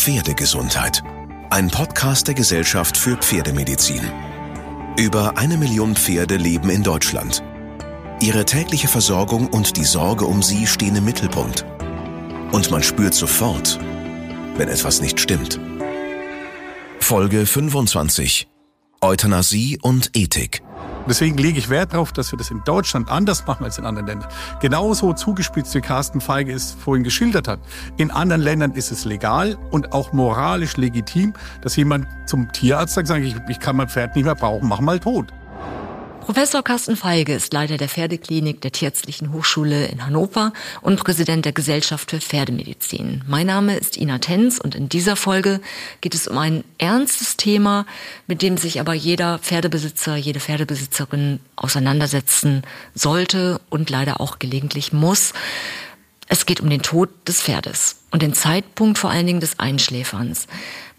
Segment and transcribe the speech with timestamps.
[0.00, 1.02] Pferdegesundheit.
[1.50, 4.00] Ein Podcast der Gesellschaft für Pferdemedizin.
[4.98, 7.44] Über eine Million Pferde leben in Deutschland.
[8.22, 11.66] Ihre tägliche Versorgung und die Sorge um sie stehen im Mittelpunkt.
[12.50, 13.78] Und man spürt sofort,
[14.56, 15.60] wenn etwas nicht stimmt.
[16.98, 18.48] Folge 25.
[19.02, 20.62] Euthanasie und Ethik.
[21.10, 24.06] Deswegen lege ich Wert darauf, dass wir das in Deutschland anders machen als in anderen
[24.06, 24.28] Ländern.
[24.60, 27.58] Genauso zugespitzt, wie Carsten Feige es vorhin geschildert hat.
[27.96, 33.10] In anderen Ländern ist es legal und auch moralisch legitim, dass jemand zum Tierarzt sagt,
[33.10, 35.32] ich, ich kann mein Pferd nicht mehr brauchen, mach mal tot.
[36.30, 41.50] Professor Carsten Feige ist Leiter der Pferdeklinik der Tierärztlichen Hochschule in Hannover und Präsident der
[41.50, 43.24] Gesellschaft für Pferdemedizin.
[43.26, 45.60] Mein Name ist Ina Tenz und in dieser Folge
[46.00, 47.84] geht es um ein ernstes Thema,
[48.28, 52.62] mit dem sich aber jeder Pferdebesitzer, jede Pferdebesitzerin auseinandersetzen
[52.94, 55.32] sollte und leider auch gelegentlich muss.
[56.28, 60.46] Es geht um den Tod des Pferdes und den Zeitpunkt vor allen Dingen des Einschläferns.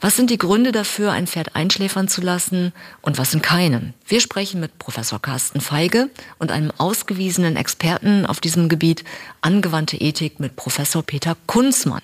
[0.04, 3.94] Was sind die Gründe dafür, ein Pferd einschläfern zu lassen und was sind keine?
[4.08, 9.04] Wir sprechen mit Professor Carsten Feige und einem ausgewiesenen Experten auf diesem Gebiet
[9.42, 12.02] angewandte Ethik mit Professor Peter Kunzmann.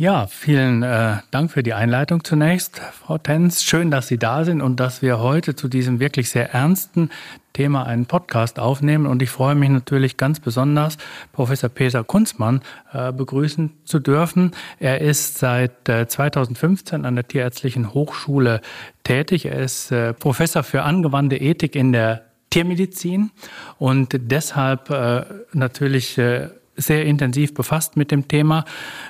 [0.00, 3.64] Ja, vielen äh, Dank für die Einleitung zunächst, Frau Tenz.
[3.64, 7.10] Schön, dass Sie da sind und dass wir heute zu diesem wirklich sehr ernsten
[7.52, 9.06] Thema einen Podcast aufnehmen.
[9.06, 10.98] Und ich freue mich natürlich ganz besonders,
[11.32, 14.52] Professor Peter Kunzmann äh, begrüßen zu dürfen.
[14.78, 18.60] Er ist seit äh, 2015 an der Tierärztlichen Hochschule
[19.02, 19.46] tätig.
[19.46, 23.32] Er ist äh, Professor für angewandte Ethik in der Tiermedizin
[23.78, 28.64] und deshalb äh, natürlich äh, sehr intensiv befasst mit dem Thema.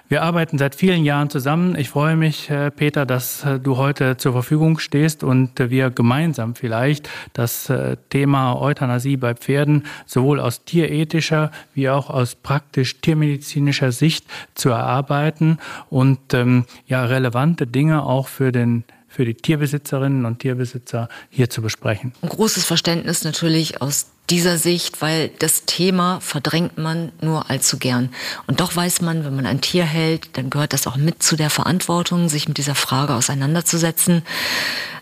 [0.09, 1.77] Wir arbeiten seit vielen Jahren zusammen.
[1.77, 5.91] Ich freue mich, äh, Peter, dass äh, du heute zur Verfügung stehst und äh, wir
[5.91, 7.71] gemeinsam vielleicht das
[8.11, 15.59] Thema Euthanasie bei Pferden sowohl aus tierethischer wie auch aus praktisch tiermedizinischer Sicht zu erarbeiten
[15.91, 18.85] und ähm, ja relevante Dinge auch für den
[19.19, 22.13] für die Tierbesitzerinnen und Tierbesitzer hier zu besprechen.
[22.23, 28.11] Ein großes Verständnis natürlich aus dieser Sicht, weil das Thema verdrängt man nur allzu gern.
[28.47, 31.34] Und doch weiß man, wenn man ein Tier hält, dann gehört das auch mit zu
[31.34, 34.23] der Verantwortung, sich mit dieser Frage auseinanderzusetzen.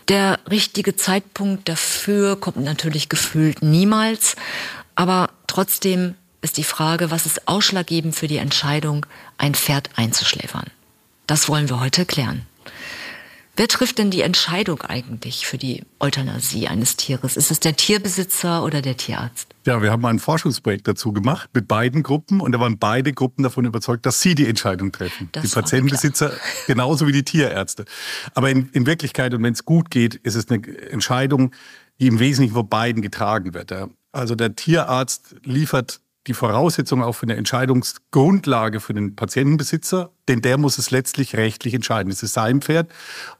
[0.07, 4.35] Der richtige Zeitpunkt dafür kommt natürlich gefühlt niemals.
[4.95, 9.05] Aber trotzdem ist die Frage, was ist ausschlaggebend für die Entscheidung,
[9.37, 10.71] ein Pferd einzuschläfern?
[11.27, 12.47] Das wollen wir heute klären.
[13.57, 17.35] Wer trifft denn die Entscheidung eigentlich für die Euthanasie eines Tieres?
[17.35, 19.47] Ist es der Tierbesitzer oder der Tierarzt?
[19.65, 23.41] Ja, wir haben ein Forschungsprojekt dazu gemacht mit beiden Gruppen und da waren beide Gruppen
[23.41, 25.29] davon überzeugt, dass sie die Entscheidung treffen.
[25.31, 26.33] Das die Patientenbesitzer
[26.67, 27.85] genauso wie die Tierärzte.
[28.35, 31.51] Aber in, in Wirklichkeit und wenn es gut geht, ist es eine Entscheidung,
[31.99, 33.73] die im Wesentlichen von beiden getragen wird.
[34.11, 40.57] Also der Tierarzt liefert die Voraussetzung auch für eine Entscheidungsgrundlage für den Patientenbesitzer, denn der
[40.57, 42.11] muss es letztlich rechtlich entscheiden.
[42.11, 42.91] Es ist sein Pferd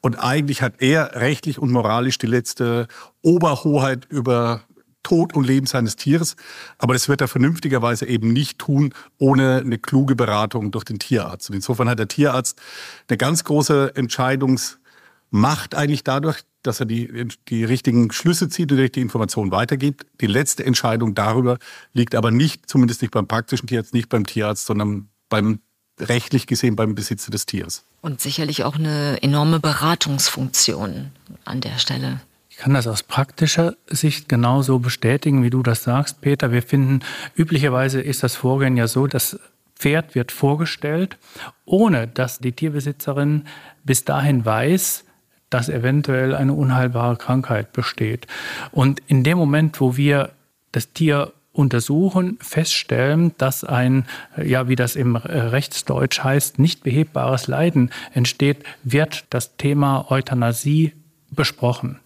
[0.02, 2.88] und eigentlich hat er rechtlich und moralisch die letzte
[3.22, 4.62] Oberhoheit über
[5.03, 6.36] Tod und Leben seines Tieres.
[6.78, 11.50] Aber das wird er vernünftigerweise eben nicht tun, ohne eine kluge Beratung durch den Tierarzt.
[11.50, 12.59] Und insofern hat der Tierarzt
[13.08, 18.84] eine ganz große Entscheidungsmacht eigentlich dadurch, dass er die, die richtigen Schlüsse zieht und die
[18.84, 20.06] richtige Informationen weitergibt.
[20.22, 21.58] Die letzte Entscheidung darüber
[21.94, 25.60] liegt aber nicht, zumindest nicht beim praktischen Tierarzt, nicht beim Tierarzt, sondern beim
[26.00, 27.84] rechtlich gesehen beim Besitzer des Tieres.
[28.02, 31.12] Und sicherlich auch eine enorme Beratungsfunktion
[31.46, 32.22] an der Stelle.
[32.50, 36.52] Ich kann das aus praktischer Sicht genauso bestätigen, wie du das sagst, Peter.
[36.52, 37.02] Wir finden,
[37.36, 39.40] üblicherweise ist das Vorgehen ja so, das
[39.76, 41.18] Pferd wird vorgestellt,
[41.66, 43.46] ohne dass die Tierbesitzerin
[43.84, 45.04] bis dahin weiß,
[45.50, 48.28] dass eventuell eine unheilbare Krankheit besteht.
[48.72, 50.31] Und in dem Moment, wo wir
[50.72, 54.06] das Tier untersuchen, feststellen, dass ein,
[54.41, 60.94] ja, wie das im Rechtsdeutsch heißt, nicht behebbares Leiden entsteht, wird das Thema Euthanasie
[61.31, 62.00] besprochen.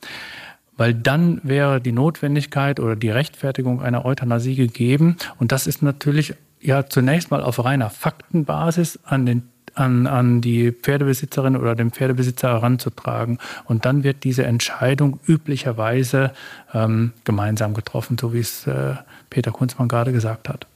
[0.77, 5.17] Weil dann wäre die Notwendigkeit oder die Rechtfertigung einer Euthanasie gegeben.
[5.37, 10.71] Und das ist natürlich ja zunächst mal auf reiner Faktenbasis an den an, an die
[10.71, 13.39] Pferdebesitzerin oder den Pferdebesitzer heranzutragen.
[13.65, 16.31] Und dann wird diese Entscheidung üblicherweise
[16.73, 18.95] ähm, gemeinsam getroffen, so wie es äh,
[19.29, 20.67] Peter Kunzmann gerade gesagt hat.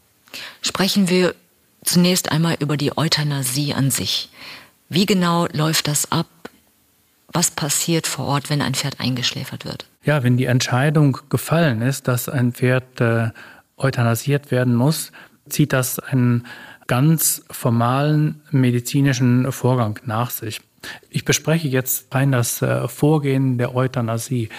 [0.61, 1.35] Sprechen wir
[1.83, 4.29] zunächst einmal über die Euthanasie an sich.
[4.89, 6.27] Wie genau läuft das ab?
[7.27, 9.85] Was passiert vor Ort, wenn ein Pferd eingeschläfert wird?
[10.03, 13.29] Ja, wenn die Entscheidung gefallen ist, dass ein Pferd äh,
[13.77, 15.11] euthanasiert werden muss,
[15.49, 16.45] zieht das einen
[16.87, 20.61] ganz formalen medizinischen Vorgang nach sich.
[21.09, 24.49] Ich bespreche jetzt rein das äh, Vorgehen der Euthanasie.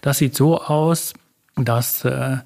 [0.00, 1.12] Das sieht so aus,
[1.56, 2.38] dass äh,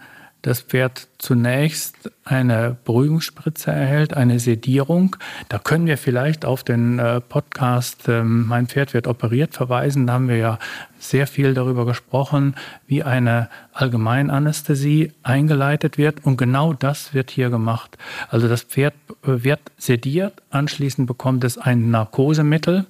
[0.42, 5.16] das Pferd zunächst eine Beruhigungsspritze erhält, eine Sedierung.
[5.48, 10.06] Da können wir vielleicht auf den äh, Podcast ähm, Mein Pferd wird operiert verweisen.
[10.06, 10.58] Da haben wir ja
[10.98, 12.54] sehr viel darüber gesprochen,
[12.86, 16.24] wie eine Allgemeinanästhesie eingeleitet wird.
[16.24, 17.98] Und genau das wird hier gemacht.
[18.28, 18.94] Also das Pferd
[19.24, 22.86] äh, wird sediert, anschließend bekommt es ein Narkosemittel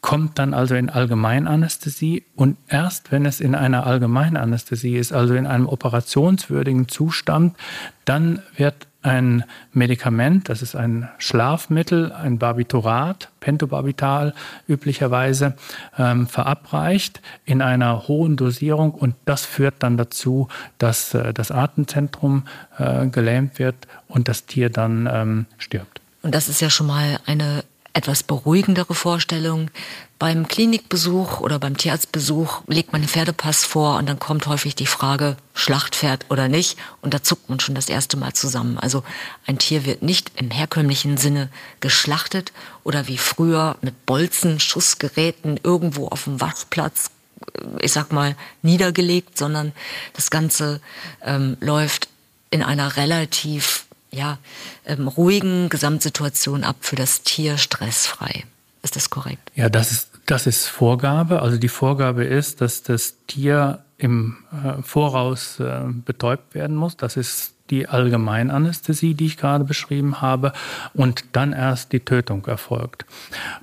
[0.00, 5.46] kommt dann also in Allgemeinanästhesie und erst wenn es in einer Allgemeinanästhesie ist, also in
[5.46, 7.56] einem operationswürdigen Zustand,
[8.04, 14.34] dann wird ein Medikament, das ist ein Schlafmittel, ein Barbiturat, Pentobarbital
[14.68, 15.54] üblicherweise,
[15.96, 20.48] ähm, verabreicht in einer hohen Dosierung und das führt dann dazu,
[20.78, 22.44] dass äh, das Atemzentrum
[22.78, 26.00] äh, gelähmt wird und das Tier dann ähm, stirbt.
[26.22, 29.70] Und das ist ja schon mal eine etwas beruhigendere Vorstellung.
[30.18, 34.86] Beim Klinikbesuch oder beim Tierarztbesuch legt man den Pferdepass vor und dann kommt häufig die
[34.86, 36.78] Frage, Schlachtpferd oder nicht.
[37.00, 38.78] Und da zuckt man schon das erste Mal zusammen.
[38.78, 39.02] Also
[39.46, 41.48] ein Tier wird nicht im herkömmlichen Sinne
[41.80, 42.52] geschlachtet
[42.84, 47.10] oder wie früher mit Bolzen, Schussgeräten irgendwo auf dem Waschplatz,
[47.54, 49.72] äh, ich sag mal, niedergelegt, sondern
[50.12, 50.80] das Ganze
[51.22, 52.08] ähm, läuft
[52.50, 54.38] in einer relativ ja,
[54.86, 58.44] ähm, ruhigen Gesamtsituation ab für das Tier stressfrei.
[58.82, 59.50] Ist das korrekt?
[59.54, 61.42] Ja, das ist, das ist Vorgabe.
[61.42, 66.96] Also die Vorgabe ist, dass das Tier im äh, Voraus äh, betäubt werden muss.
[66.96, 70.52] Das ist die Allgemeinanästhesie, die ich gerade beschrieben habe,
[70.92, 73.06] und dann erst die Tötung erfolgt.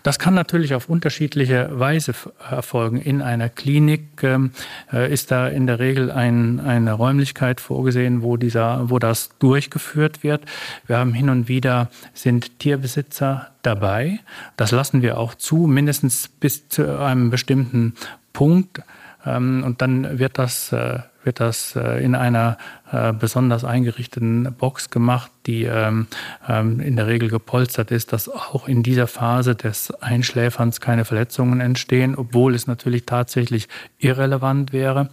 [0.03, 2.13] Das kann natürlich auf unterschiedliche Weise
[2.49, 3.01] erfolgen.
[3.01, 4.51] In einer Klinik ähm,
[4.91, 10.23] äh, ist da in der Regel ein, eine Räumlichkeit vorgesehen, wo, dieser, wo das durchgeführt
[10.23, 10.45] wird.
[10.87, 14.19] Wir haben hin und wieder sind Tierbesitzer dabei.
[14.55, 17.93] Das lassen wir auch zu, mindestens bis zu einem bestimmten
[18.31, 18.81] Punkt.
[19.27, 22.57] Ähm, und dann wird das äh, wird das äh, in einer
[22.91, 26.07] äh, besonders eingerichteten Box gemacht, die ähm,
[26.47, 31.59] ähm, in der Regel gepolstert ist, dass auch in dieser Phase des Einschläferns keine Verletzungen
[31.59, 33.67] entstehen, obwohl es natürlich tatsächlich
[33.99, 35.09] irrelevant wäre.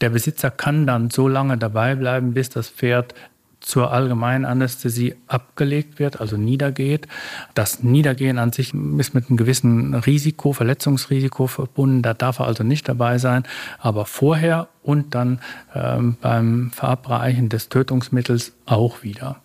[0.00, 3.14] Der Besitzer kann dann so lange dabei bleiben, bis das Pferd
[3.62, 7.06] zur allgemeinen Anästhesie abgelegt wird, also niedergeht.
[7.54, 12.02] Das Niedergehen an sich ist mit einem gewissen Risiko, Verletzungsrisiko verbunden.
[12.02, 13.44] Da darf er also nicht dabei sein.
[13.78, 15.40] Aber vorher und dann
[15.74, 19.36] ähm, beim Verabreichen des Tötungsmittels auch wieder.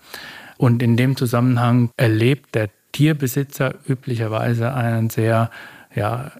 [0.58, 5.52] Und in dem Zusammenhang erlebt der Tierbesitzer üblicherweise einen sehr,
[5.94, 6.32] ja,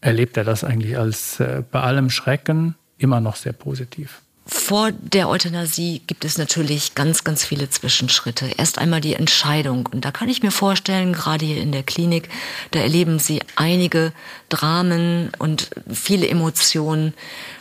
[0.00, 4.22] erlebt er das eigentlich als äh, bei allem Schrecken immer noch sehr positiv.
[4.48, 8.48] Vor der Euthanasie gibt es natürlich ganz, ganz viele Zwischenschritte.
[8.56, 9.88] Erst einmal die Entscheidung.
[9.90, 12.28] Und da kann ich mir vorstellen, gerade hier in der Klinik,
[12.70, 14.12] da erleben Sie einige
[14.48, 17.12] Dramen und viele Emotionen,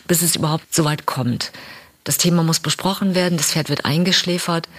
[0.07, 1.51] bis es überhaupt so weit kommt.
[2.03, 4.69] Das Thema muss besprochen werden, das Pferd wird eingeschläfert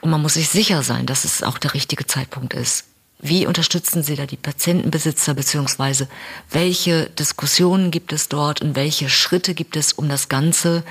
[0.00, 2.86] und man muss sich sicher sein, dass es auch der richtige Zeitpunkt ist.
[3.20, 6.08] Wie unterstützen Sie da die Patientenbesitzer beziehungsweise
[6.50, 10.82] welche Diskussionen gibt es dort und welche Schritte gibt es, um das Ganze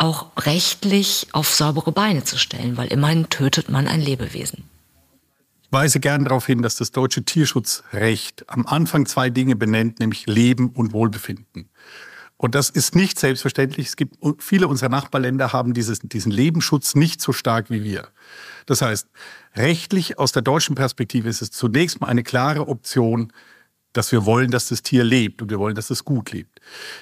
[0.00, 4.64] auch rechtlich auf saubere Beine zu stellen, weil immerhin tötet man ein Lebewesen.
[5.62, 10.26] Ich weise gern darauf hin, dass das deutsche Tierschutzrecht am Anfang zwei Dinge benennt, nämlich
[10.26, 11.68] Leben und Wohlbefinden.
[12.38, 13.88] Und das ist nicht selbstverständlich.
[13.88, 18.08] Es gibt viele unserer Nachbarländer haben dieses, diesen Lebensschutz nicht so stark wie wir.
[18.64, 19.06] Das heißt,
[19.54, 23.30] rechtlich aus der deutschen Perspektive ist es zunächst mal eine klare Option,
[23.92, 26.60] dass wir wollen, dass das Tier lebt und wir wollen, dass es gut lebt.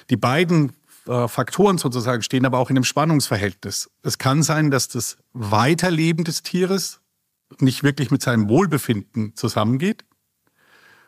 [0.09, 0.73] Die beiden
[1.09, 3.89] äh, Faktoren sozusagen stehen aber auch in einem Spannungsverhältnis.
[4.03, 7.01] Es kann sein, dass das Weiterleben des Tieres
[7.57, 10.05] nicht wirklich mit seinem Wohlbefinden zusammengeht,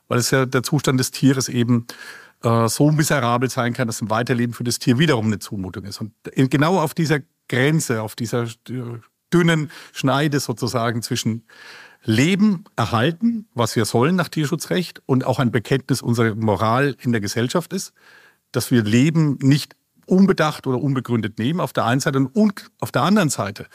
[0.08, 1.86] weil es ja der Zustand des Tieres eben
[2.43, 6.01] äh, so miserabel sein kann, dass ein Weiterleben für das Tier wiederum eine Zumutung ist.
[6.01, 8.48] Und genau auf dieser Grenze, auf dieser
[9.31, 11.46] dünnen Schneide sozusagen zwischen
[12.03, 17.22] Leben erhalten, was wir sollen nach Tierschutzrecht und auch ein Bekenntnis unserer Moral in der
[17.22, 17.93] Gesellschaft ist,
[18.51, 19.75] dass wir Leben nicht
[20.11, 23.67] unbedacht oder unbegründet nehmen, auf der einen Seite und auf der anderen Seite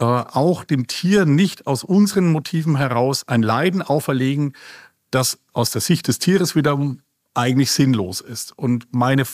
[0.00, 4.54] äh, auch dem Tier nicht aus unseren Motiven heraus ein Leiden auferlegen,
[5.10, 7.00] das aus der Sicht des Tieres wiederum
[7.34, 8.56] eigentlich sinnlos ist.
[8.56, 9.24] Und meine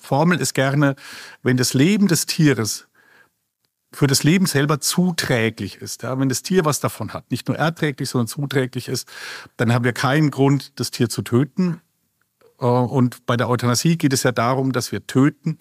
[0.00, 0.96] Formel ist gerne,
[1.42, 2.88] wenn das Leben des Tieres
[3.94, 6.02] für das Leben selber zuträglich ist.
[6.02, 9.06] Ja, wenn das Tier was davon hat, nicht nur erträglich, sondern zuträglich ist,
[9.58, 11.81] dann haben wir keinen Grund, das Tier zu töten.
[12.62, 15.58] Äh, und bei der Euthanasie geht es ja darum, dass wir töten,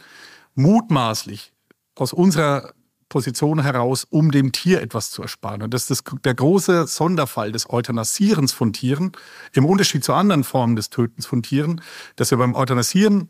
[0.55, 1.51] mutmaßlich
[1.95, 2.73] aus unserer
[3.09, 5.61] Position heraus, um dem Tier etwas zu ersparen.
[5.63, 9.11] Und das ist der große Sonderfall des Euthanasierens von Tieren,
[9.51, 11.81] im Unterschied zu anderen Formen des Tötens von Tieren,
[12.15, 13.29] dass wir beim Euthanasieren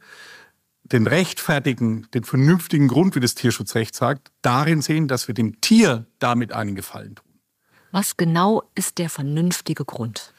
[0.84, 6.06] den rechtfertigen, den vernünftigen Grund, wie das Tierschutzrecht sagt, darin sehen, dass wir dem Tier
[6.20, 7.40] damit einen Gefallen tun.
[7.92, 10.34] Was genau ist der vernünftige Grund?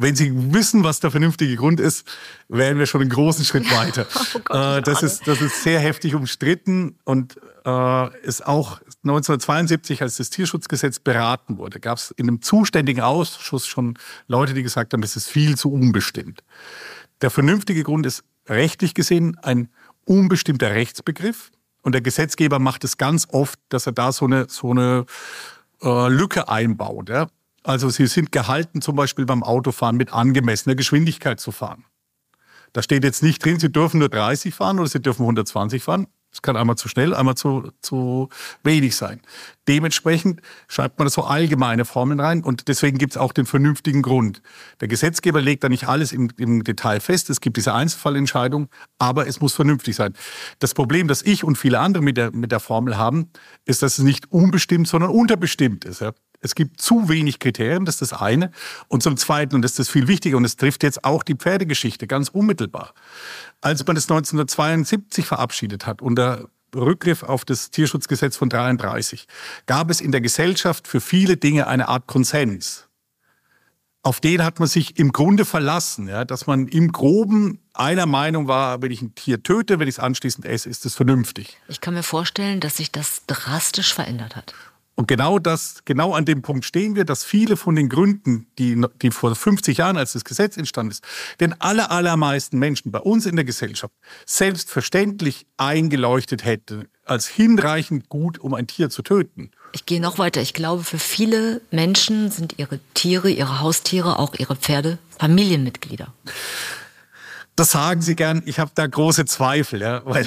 [0.00, 2.06] Wenn Sie wissen, was der vernünftige Grund ist,
[2.48, 4.06] wären wir schon einen großen Schritt weiter.
[4.34, 7.36] oh Gott, äh, das, ist, das ist sehr heftig umstritten und
[7.66, 13.66] äh, ist auch 1972, als das Tierschutzgesetz beraten wurde, gab es in einem zuständigen Ausschuss
[13.66, 16.44] schon Leute, die gesagt haben, es ist viel zu unbestimmt.
[17.20, 19.68] Der vernünftige Grund ist rechtlich gesehen ein
[20.04, 21.50] unbestimmter Rechtsbegriff
[21.82, 25.06] und der Gesetzgeber macht es ganz oft, dass er da so eine, so eine
[25.82, 27.08] äh, Lücke einbaut.
[27.08, 27.28] Ja?
[27.68, 31.84] Also Sie sind gehalten, zum Beispiel beim Autofahren mit angemessener Geschwindigkeit zu fahren.
[32.72, 36.06] Da steht jetzt nicht drin, Sie dürfen nur 30 fahren oder Sie dürfen 120 fahren.
[36.32, 38.30] Es kann einmal zu schnell, einmal zu, zu
[38.64, 39.20] wenig sein.
[39.66, 44.40] Dementsprechend schreibt man so allgemeine Formeln rein und deswegen gibt es auch den vernünftigen Grund.
[44.80, 47.28] Der Gesetzgeber legt da nicht alles im, im Detail fest.
[47.28, 50.14] Es gibt diese Einzelfallentscheidung, aber es muss vernünftig sein.
[50.58, 53.30] Das Problem, das ich und viele andere mit der, mit der Formel haben,
[53.66, 56.00] ist, dass es nicht unbestimmt, sondern unterbestimmt ist.
[56.00, 56.12] Ja?
[56.40, 58.52] Es gibt zu wenig Kriterien, das ist das eine.
[58.86, 62.06] Und zum Zweiten, und das ist viel wichtiger, und es trifft jetzt auch die Pferdegeschichte
[62.06, 62.94] ganz unmittelbar.
[63.60, 69.26] Als man das 1972 verabschiedet hat, unter Rückgriff auf das Tierschutzgesetz von 33,
[69.66, 72.88] gab es in der Gesellschaft für viele Dinge eine Art Konsens.
[74.02, 78.46] Auf den hat man sich im Grunde verlassen, ja, dass man im Groben einer Meinung
[78.46, 81.58] war, wenn ich ein Tier töte, wenn ich es anschließend esse, ist es vernünftig.
[81.66, 84.54] Ich kann mir vorstellen, dass sich das drastisch verändert hat.
[84.98, 88.84] Und genau das, genau an dem Punkt stehen wir, dass viele von den Gründen, die,
[89.00, 91.04] die vor 50 Jahren, als das Gesetz entstanden ist,
[91.38, 93.94] den aller, allermeisten Menschen bei uns in der Gesellschaft
[94.26, 99.52] selbstverständlich eingeleuchtet hätte, als hinreichend gut, um ein Tier zu töten.
[99.70, 100.40] Ich gehe noch weiter.
[100.40, 106.12] Ich glaube, für viele Menschen sind ihre Tiere, ihre Haustiere, auch ihre Pferde Familienmitglieder.
[107.58, 108.40] Das sagen Sie gern.
[108.46, 110.24] Ich habe da große Zweifel, ja, weil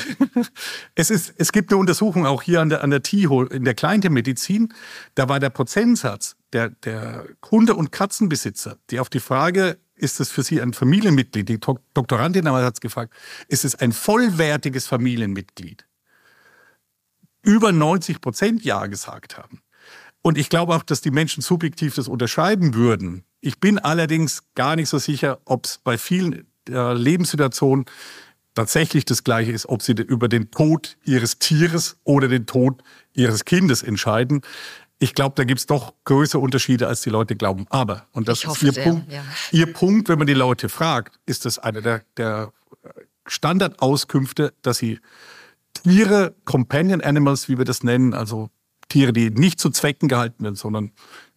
[0.96, 3.74] es ist, es gibt eine Untersuchung auch hier an der, an der TIHO in der
[3.74, 4.74] Kleintiermedizin.
[5.16, 10.30] Da war der Prozentsatz der, der Hunde- und Katzenbesitzer, die auf die Frage, ist es
[10.30, 11.48] für Sie ein Familienmitglied?
[11.48, 13.14] Die Doktorandin hat es gefragt,
[13.48, 15.86] ist es ein vollwertiges Familienmitglied?
[17.44, 19.62] Über 90 Prozent Ja gesagt haben.
[20.22, 23.24] Und ich glaube auch, dass die Menschen subjektiv das unterscheiden würden.
[23.40, 27.86] Ich bin allerdings gar nicht so sicher, ob es bei vielen der Lebenssituation
[28.54, 33.46] tatsächlich das Gleiche ist, ob sie über den Tod ihres Tieres oder den Tod ihres
[33.46, 34.42] Kindes entscheiden.
[35.00, 37.66] Ich glaube, da gibt es doch größere Unterschiede, als die Leute glauben.
[37.70, 39.24] Aber, und das ist ihr, sehr, Punkt, ja.
[39.52, 42.52] ihr Punkt, wenn man die Leute fragt, ist das einer der, der
[43.26, 45.00] Standardauskünfte, dass sie
[45.74, 48.50] Tiere, Companion Animals, wie wir das nennen, also
[48.90, 50.92] Tiere, die nicht zu Zwecken gehalten werden, sondern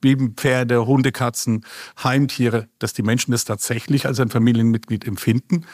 [0.04, 1.64] wie Pferde, Hunde, Katzen,
[2.02, 5.66] Heimtiere, dass die Menschen das tatsächlich als ein Familienmitglied empfinden.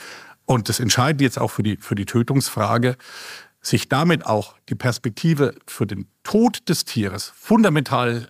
[0.47, 2.97] Und das Entscheidende jetzt auch für die, für die Tötungsfrage,
[3.61, 8.29] sich damit auch die Perspektive für den Tod des Tieres fundamental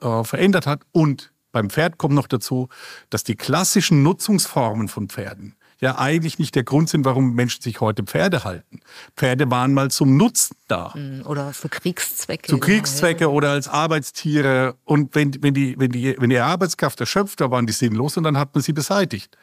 [0.00, 0.82] äh, verändert hat.
[0.92, 2.68] Und beim Pferd kommt noch dazu,
[3.10, 7.80] dass die klassischen Nutzungsformen von Pferden, ja eigentlich nicht der Grund sind, warum Menschen sich
[7.80, 8.80] heute Pferde halten.
[9.16, 10.94] Pferde waren mal zum Nutzen da.
[10.94, 12.48] Hm, oder für Kriegszwecke.
[12.48, 14.74] Zu Kriegszwecke oder als Arbeitstiere.
[14.84, 18.24] Und wenn, wenn, die, wenn, die, wenn die Arbeitskraft erschöpft war, waren die sinnlos und
[18.24, 19.36] dann hat man sie beseitigt.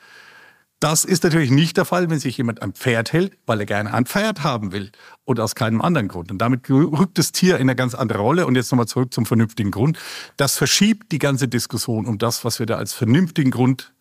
[0.82, 3.94] Das ist natürlich nicht der Fall, wenn sich jemand ein Pferd hält, weil er gerne
[3.94, 4.92] ein Pferd haben will
[5.26, 6.32] und aus keinem anderen Grund.
[6.32, 8.48] Und damit rückt das Tier in eine ganz andere Rolle.
[8.48, 10.00] Und jetzt nochmal zurück zum vernünftigen Grund.
[10.38, 13.94] Das verschiebt die ganze Diskussion um das, was wir da als vernünftigen Grund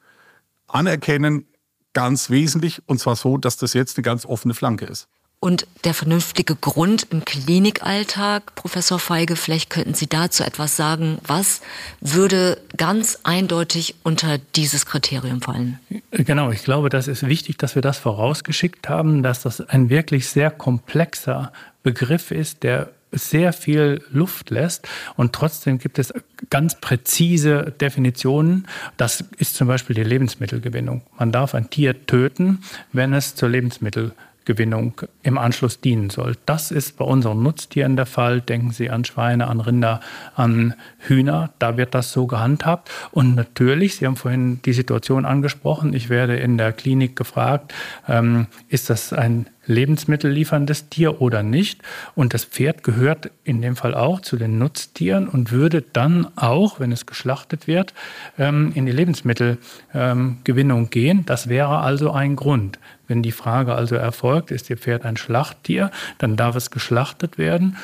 [0.69, 1.45] anerkennen,
[1.93, 2.83] ganz wesentlich.
[2.87, 5.09] Und zwar so, dass das jetzt eine ganz offene Flanke ist.
[5.43, 11.17] Und der vernünftige Grund im Klinikalltag, Professor Feige, vielleicht könnten Sie dazu etwas sagen.
[11.27, 11.63] Was
[12.03, 15.79] würde ganz eindeutig unter dieses Kriterium fallen?
[16.11, 20.29] Genau, ich glaube, das ist wichtig, dass wir das vorausgeschickt haben, dass das ein wirklich
[20.29, 26.13] sehr komplexer Begriff ist, der sehr viel Luft lässt und trotzdem gibt es
[26.49, 28.67] ganz präzise Definitionen.
[28.97, 31.03] Das ist zum Beispiel die Lebensmittelgewinnung.
[31.19, 32.63] Man darf ein Tier töten,
[32.93, 36.37] wenn es zur Lebensmittelgewinnung Gewinnung im Anschluss dienen soll.
[36.47, 38.41] Das ist bei unseren Nutztieren der Fall.
[38.41, 40.01] Denken Sie an Schweine, an Rinder,
[40.35, 41.51] an Hühner.
[41.59, 42.91] Da wird das so gehandhabt.
[43.13, 45.93] Und natürlich, Sie haben vorhin die Situation angesprochen.
[45.93, 47.75] Ich werde in der Klinik gefragt,
[48.09, 51.81] ähm, ist das ein Lebensmittel lieferndes Tier oder nicht.
[52.15, 56.81] Und das Pferd gehört in dem Fall auch zu den Nutztieren und würde dann auch,
[56.81, 57.95] wenn es geschlachtet wird,
[58.39, 61.25] ähm, in die Lebensmittelgewinnung ähm, gehen.
[61.27, 62.79] Das wäre also ein Grund.
[63.11, 67.77] Wenn die Frage also erfolgt, ist Ihr Pferd ein Schlachttier, dann darf es geschlachtet werden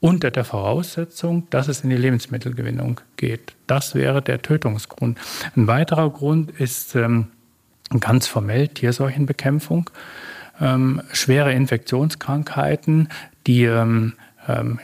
[0.00, 3.54] unter der Voraussetzung, dass es in die Lebensmittelgewinnung geht.
[3.66, 5.18] Das wäre der Tötungsgrund.
[5.56, 7.28] Ein weiterer Grund ist ähm,
[7.98, 9.88] ganz formell Tierseuchenbekämpfung.
[10.60, 13.08] ähm, schwere Infektionskrankheiten,
[13.46, 14.12] die ähm,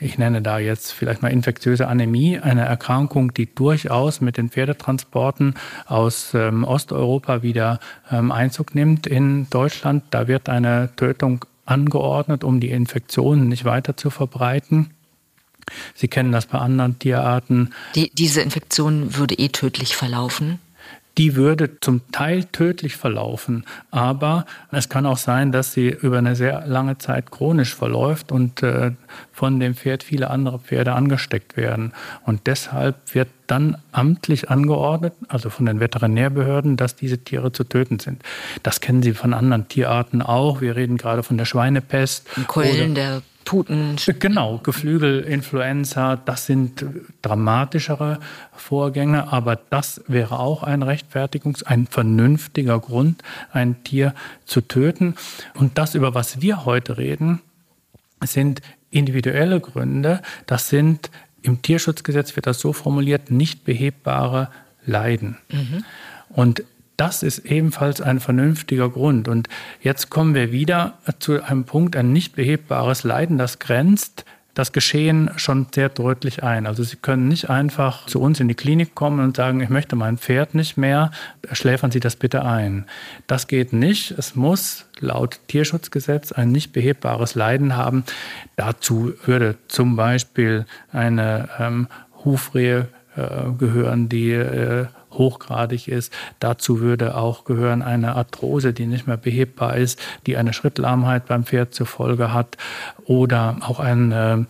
[0.01, 5.55] ich nenne da jetzt vielleicht mal infektiöse Anämie, eine Erkrankung, die durchaus mit den Pferdetransporten
[5.87, 7.81] aus ähm, Osteuropa wieder
[8.11, 10.05] ähm, Einzug nimmt in Deutschland.
[10.11, 14.91] Da wird eine Tötung angeordnet, um die Infektionen nicht weiter zu verbreiten.
[15.95, 17.73] Sie kennen das bei anderen Tierarten.
[17.95, 20.59] Die, diese Infektion würde eh tödlich verlaufen?
[21.17, 23.65] Die würde zum Teil tödlich verlaufen.
[23.91, 28.63] Aber es kann auch sein, dass sie über eine sehr lange Zeit chronisch verläuft und
[28.63, 28.93] äh,
[29.33, 31.93] von dem Pferd viele andere Pferde angesteckt werden.
[32.25, 37.99] Und deshalb wird dann amtlich angeordnet, also von den Veterinärbehörden, dass diese Tiere zu töten
[37.99, 38.23] sind.
[38.63, 40.61] Das kennen Sie von anderen Tierarten auch.
[40.61, 42.27] Wir reden gerade von der Schweinepest.
[42.47, 43.97] Keulen der Puten.
[44.19, 46.85] Genau, Geflügelinfluenza, das sind
[47.23, 48.21] dramatischere
[48.55, 53.23] Vorgänge, aber das wäre auch ein Rechtfertigungs-, ein vernünftiger Grund,
[53.53, 55.15] ein Tier zu töten.
[55.55, 57.41] Und das, über was wir heute reden,
[58.23, 60.23] sind individuelle Gründe.
[60.47, 61.11] Das sind
[61.43, 64.49] im Tierschutzgesetz wird das so formuliert, nicht behebbare
[64.87, 65.37] Leiden.
[65.51, 65.85] Mhm.
[66.31, 66.65] Und
[66.97, 69.29] das ist ebenfalls ein vernünftiger Grund.
[69.29, 69.49] Und
[69.81, 74.25] jetzt kommen wir wieder zu einem Punkt, ein nicht behebbares Leiden, das grenzt
[74.55, 76.67] das Geschehen schon sehr deutlich ein.
[76.67, 79.97] Also Sie können nicht einfach zu uns in die Klinik kommen und sagen, ich möchte
[79.97, 81.11] mein Pferd nicht mehr,
[81.53, 82.87] schläfern Sie das bitte ein.
[83.27, 84.13] Das geht nicht.
[84.13, 88.05] Es muss laut Tierschutzgesetz ein nicht behebbares Leiden haben.
[88.55, 91.89] Dazu würde zum Beispiel eine ähm,
[92.25, 94.87] Hufrehe äh, gehören, die äh,
[95.19, 96.13] hochgradig ist.
[96.41, 101.45] Dazu würde auch gehören eine Arthrose, die nicht mehr behebbar ist, die eine Schrittlahmheit beim
[101.45, 102.57] Pferd zur Folge hat
[103.05, 104.45] oder auch ein äh,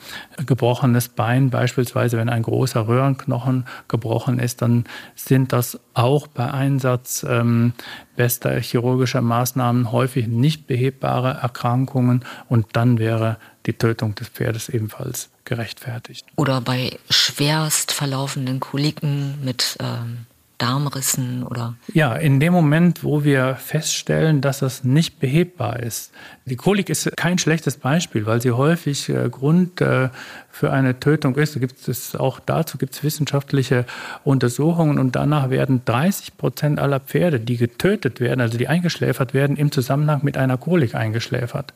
[0.44, 7.25] gebrochenes Bein, beispielsweise wenn ein großer Röhrenknochen gebrochen ist, dann sind das auch bei Einsatz
[7.28, 7.73] ähm,
[8.16, 15.30] bester chirurgischer Maßnahmen häufig nicht behebbare Erkrankungen und dann wäre die Tötung des Pferdes ebenfalls
[15.44, 16.26] gerechtfertigt.
[16.37, 20.26] Oder bei schwerst verlaufenden Koliken mit ähm
[20.64, 21.75] Darmrissen oder?
[21.92, 26.11] Ja, in dem Moment, wo wir feststellen, dass das nicht behebbar ist.
[26.47, 30.09] Die Kolik ist kein schlechtes Beispiel, weil sie häufig äh, Grund äh,
[30.50, 31.61] für eine Tötung ist.
[31.61, 33.85] Gibt es auch dazu gibt es wissenschaftliche
[34.24, 39.57] Untersuchungen und danach werden 30 Prozent aller Pferde, die getötet werden, also die eingeschläfert werden,
[39.57, 41.74] im Zusammenhang mit einer Kolik eingeschläfert.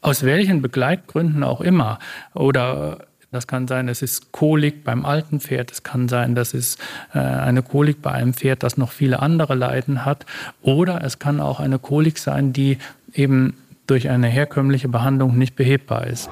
[0.00, 1.98] Aus welchen Begleitgründen auch immer
[2.34, 5.70] oder das kann sein, es ist Kolik beim alten Pferd.
[5.70, 6.78] Es kann sein, dass es
[7.12, 10.24] äh, eine Kolik bei einem Pferd, das noch viele andere Leiden hat.
[10.62, 12.78] Oder es kann auch eine Kolik sein, die
[13.12, 13.54] eben
[13.86, 16.30] durch eine herkömmliche Behandlung nicht behebbar ist.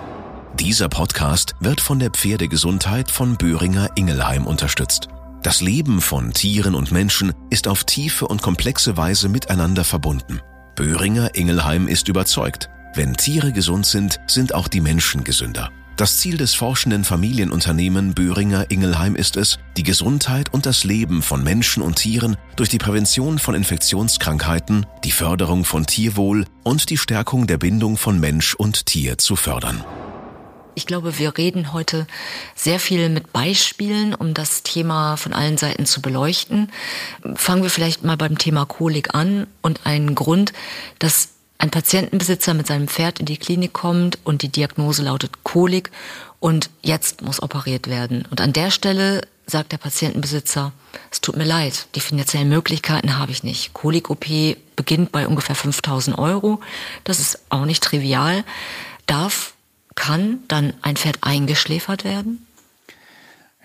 [0.59, 5.09] Dieser Podcast wird von der Pferdegesundheit von Böhringer Ingelheim unterstützt.
[5.43, 10.41] Das Leben von Tieren und Menschen ist auf tiefe und komplexe Weise miteinander verbunden.
[10.77, 15.71] Böhringer Ingelheim ist überzeugt, wenn Tiere gesund sind, sind auch die Menschen gesünder.
[15.97, 21.43] Das Ziel des forschenden Familienunternehmen Böhringer Ingelheim ist es, die Gesundheit und das Leben von
[21.43, 27.47] Menschen und Tieren durch die Prävention von Infektionskrankheiten, die Förderung von Tierwohl und die Stärkung
[27.47, 29.83] der Bindung von Mensch und Tier zu fördern.
[30.75, 32.07] Ich glaube, wir reden heute
[32.55, 36.71] sehr viel mit Beispielen, um das Thema von allen Seiten zu beleuchten.
[37.37, 40.53] Fangen wir vielleicht mal beim Thema Kolik an und einen Grund,
[40.99, 45.90] dass ein Patientenbesitzer mit seinem Pferd in die Klinik kommt und die Diagnose lautet Kolik
[46.40, 48.27] und jetzt muss operiert werden.
[48.31, 50.73] Und an der Stelle sagt der Patientenbesitzer,
[51.11, 53.73] es tut mir leid, die finanziellen Möglichkeiten habe ich nicht.
[53.73, 54.27] Kolik-OP
[54.75, 56.61] beginnt bei ungefähr 5000 Euro.
[57.05, 58.45] Das ist auch nicht trivial.
[59.07, 59.55] Darf,
[59.95, 62.47] kann dann ein Pferd eingeschläfert werden?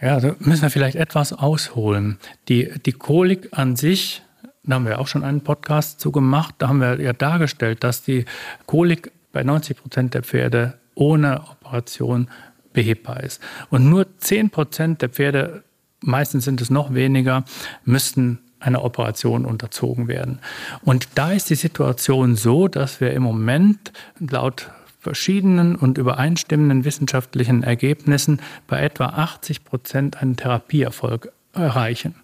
[0.01, 2.17] Ja, da müssen wir vielleicht etwas ausholen.
[2.47, 4.21] Die, die Kolik an sich
[4.63, 6.55] da haben wir auch schon einen Podcast zu gemacht.
[6.59, 8.25] Da haben wir ja dargestellt, dass die
[8.67, 12.27] Kolik bei 90 Prozent der Pferde ohne Operation
[12.73, 13.41] behebbar ist.
[13.69, 15.63] Und nur 10 Prozent der Pferde,
[16.01, 17.43] meistens sind es noch weniger,
[17.85, 20.39] müssten einer Operation unterzogen werden.
[20.83, 24.69] Und da ist die Situation so, dass wir im Moment laut
[24.99, 32.15] verschiedenen und übereinstimmenden wissenschaftlichen Ergebnissen bei etwa 80 Prozent einen Therapieerfolg erreichen.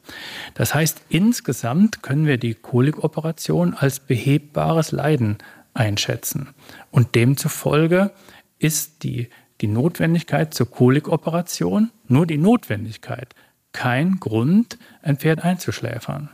[0.54, 5.38] Das heißt, insgesamt können wir die Kolikoperation als behebbares Leiden
[5.74, 6.50] einschätzen.
[6.92, 8.12] Und demzufolge
[8.60, 9.30] ist die,
[9.62, 13.36] die Notwendigkeit zur Kolikoperation nur die Notwendigkeit,
[13.74, 16.30] kein Grund, ein Pferd einzuschläfern.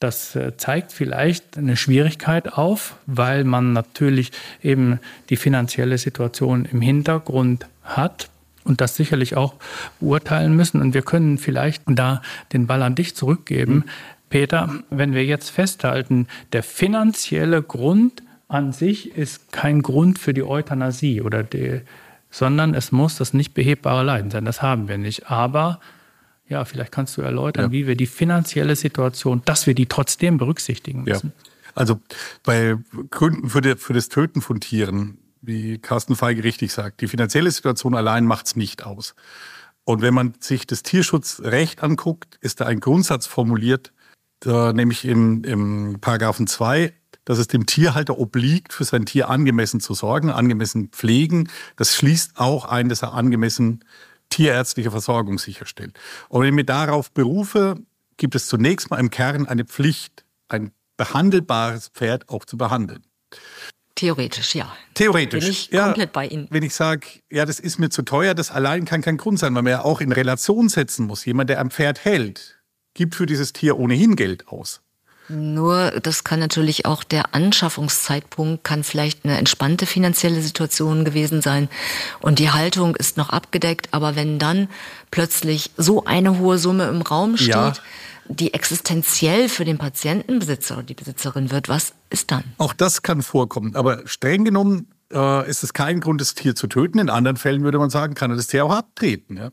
[0.00, 4.98] Das äh, zeigt vielleicht eine Schwierigkeit auf, weil man natürlich eben
[5.30, 8.28] die finanzielle Situation im Hintergrund hat
[8.64, 9.54] und das sicherlich auch
[10.00, 10.80] beurteilen müssen.
[10.80, 12.22] Und wir können vielleicht da
[12.52, 13.74] den Ball an dich zurückgeben.
[13.74, 13.84] Mhm.
[14.30, 20.42] Peter, wenn wir jetzt festhalten, der finanzielle Grund, an sich ist kein Grund für die
[20.42, 21.80] Euthanasie oder die,
[22.30, 24.44] sondern es muss das nicht behebbare Leiden sein.
[24.44, 25.30] Das haben wir nicht.
[25.30, 25.80] Aber
[26.48, 27.72] ja, vielleicht kannst du erläutern, ja.
[27.72, 31.32] wie wir die finanzielle Situation, dass wir die trotzdem berücksichtigen müssen.
[31.34, 31.50] Ja.
[31.74, 32.00] Also
[32.42, 32.76] bei
[33.10, 37.50] Gründen für, die, für das Töten von Tieren, wie Carsten Feige richtig sagt, die finanzielle
[37.50, 39.14] Situation allein macht es nicht aus.
[39.84, 43.92] Und wenn man sich das Tierschutzrecht anguckt, ist da ein Grundsatz formuliert,
[44.40, 46.92] da, nämlich im, im Paragraphen 2,
[47.24, 51.48] dass es dem Tierhalter obliegt, für sein Tier angemessen zu sorgen, angemessen pflegen.
[51.76, 53.84] Das schließt auch ein, dass er angemessen
[54.30, 55.98] tierärztliche Versorgung sicherstellt.
[56.28, 57.76] Und wenn ich mich darauf berufe,
[58.16, 63.04] gibt es zunächst mal im Kern eine Pflicht, ein behandelbares Pferd auch zu behandeln.
[64.02, 64.66] Theoretisch, ja.
[64.94, 65.44] Theoretisch.
[65.44, 66.48] Bin ich komplett ja, bei Ihnen.
[66.50, 69.54] Wenn ich sage, ja, das ist mir zu teuer, das allein kann kein Grund sein,
[69.54, 71.24] weil man ja auch in Relation setzen muss.
[71.24, 72.60] Jemand, der am Pferd hält,
[72.94, 74.80] gibt für dieses Tier ohnehin Geld aus.
[75.28, 81.68] Nur, das kann natürlich auch der Anschaffungszeitpunkt, kann vielleicht eine entspannte finanzielle Situation gewesen sein
[82.18, 84.68] und die Haltung ist noch abgedeckt, aber wenn dann
[85.12, 87.72] plötzlich so eine hohe Summe im Raum steht, ja.
[88.28, 92.44] Die existenziell für den Patientenbesitzer oder die Besitzerin wird, was ist dann?
[92.58, 96.66] Auch das kann vorkommen, aber streng genommen äh, ist es kein Grund, das Tier zu
[96.66, 96.98] töten.
[96.98, 99.36] In anderen Fällen würde man sagen, kann er das Tier auch abtreten.
[99.36, 99.50] Ja?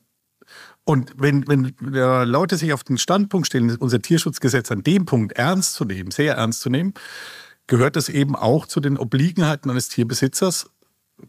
[0.84, 5.74] Und wenn, wenn Leute sich auf den Standpunkt stellen, unser Tierschutzgesetz an dem Punkt ernst
[5.76, 6.94] zu nehmen, sehr ernst zu nehmen,
[7.68, 10.72] gehört es eben auch zu den Obliegenheiten eines Tierbesitzers,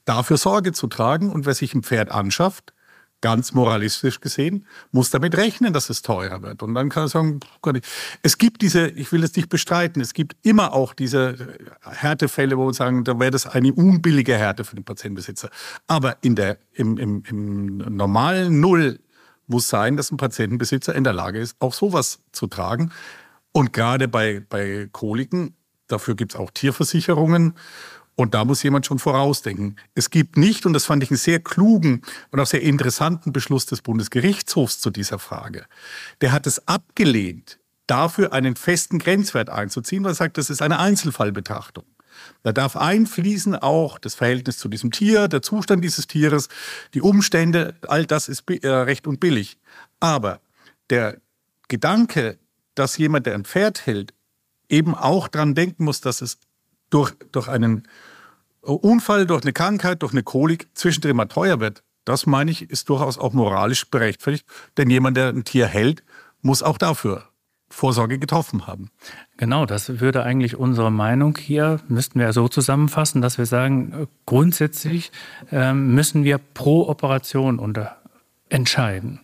[0.05, 1.31] dafür Sorge zu tragen.
[1.31, 2.73] Und wer sich ein Pferd anschafft,
[3.21, 6.63] ganz moralistisch gesehen, muss damit rechnen, dass es teurer wird.
[6.63, 7.41] Und dann kann er sagen,
[8.23, 12.67] es gibt diese, ich will es nicht bestreiten, es gibt immer auch diese Härtefälle, wo
[12.67, 15.51] wir sagen, da wäre das eine unbillige Härte für den Patientenbesitzer.
[15.87, 19.01] Aber in der, im, im, im normalen Null
[19.47, 22.93] muss sein, dass ein Patientenbesitzer in der Lage ist, auch sowas zu tragen.
[23.53, 25.55] Und gerade bei, bei Koliken,
[25.89, 27.55] dafür gibt es auch Tierversicherungen.
[28.21, 29.77] Und da muss jemand schon vorausdenken.
[29.95, 33.65] Es gibt nicht, und das fand ich einen sehr klugen und auch sehr interessanten Beschluss
[33.65, 35.65] des Bundesgerichtshofs zu dieser Frage.
[36.21, 40.79] Der hat es abgelehnt, dafür einen festen Grenzwert einzuziehen, weil er sagt, das ist eine
[40.79, 41.85] Einzelfallbetrachtung.
[42.43, 46.51] Da darf einfließen auch das Verhältnis zu diesem Tier, der Zustand dieses Tieres,
[46.93, 49.57] die Umstände, all das ist äh, recht und billig.
[49.99, 50.43] Aber
[50.91, 51.17] der
[51.69, 52.39] Gedanke,
[52.75, 54.13] dass jemand, der ein Pferd hält,
[54.69, 56.37] eben auch daran denken muss, dass es
[56.91, 57.89] durch, durch einen
[58.63, 62.89] Unfall, durch eine Krankheit, durch eine Kolik zwischendrin mal teuer wird, das meine ich, ist
[62.89, 64.47] durchaus auch moralisch berechtfertigt.
[64.77, 66.03] Denn jemand, der ein Tier hält,
[66.43, 67.25] muss auch dafür
[67.71, 68.91] Vorsorge getroffen haben.
[69.37, 74.07] Genau, das würde eigentlich unsere Meinung hier, müssten wir so zusammenfassen, dass wir sagen, äh,
[74.27, 75.13] grundsätzlich
[75.53, 77.97] äh, müssen wir pro Operation unter
[78.49, 79.21] entscheiden.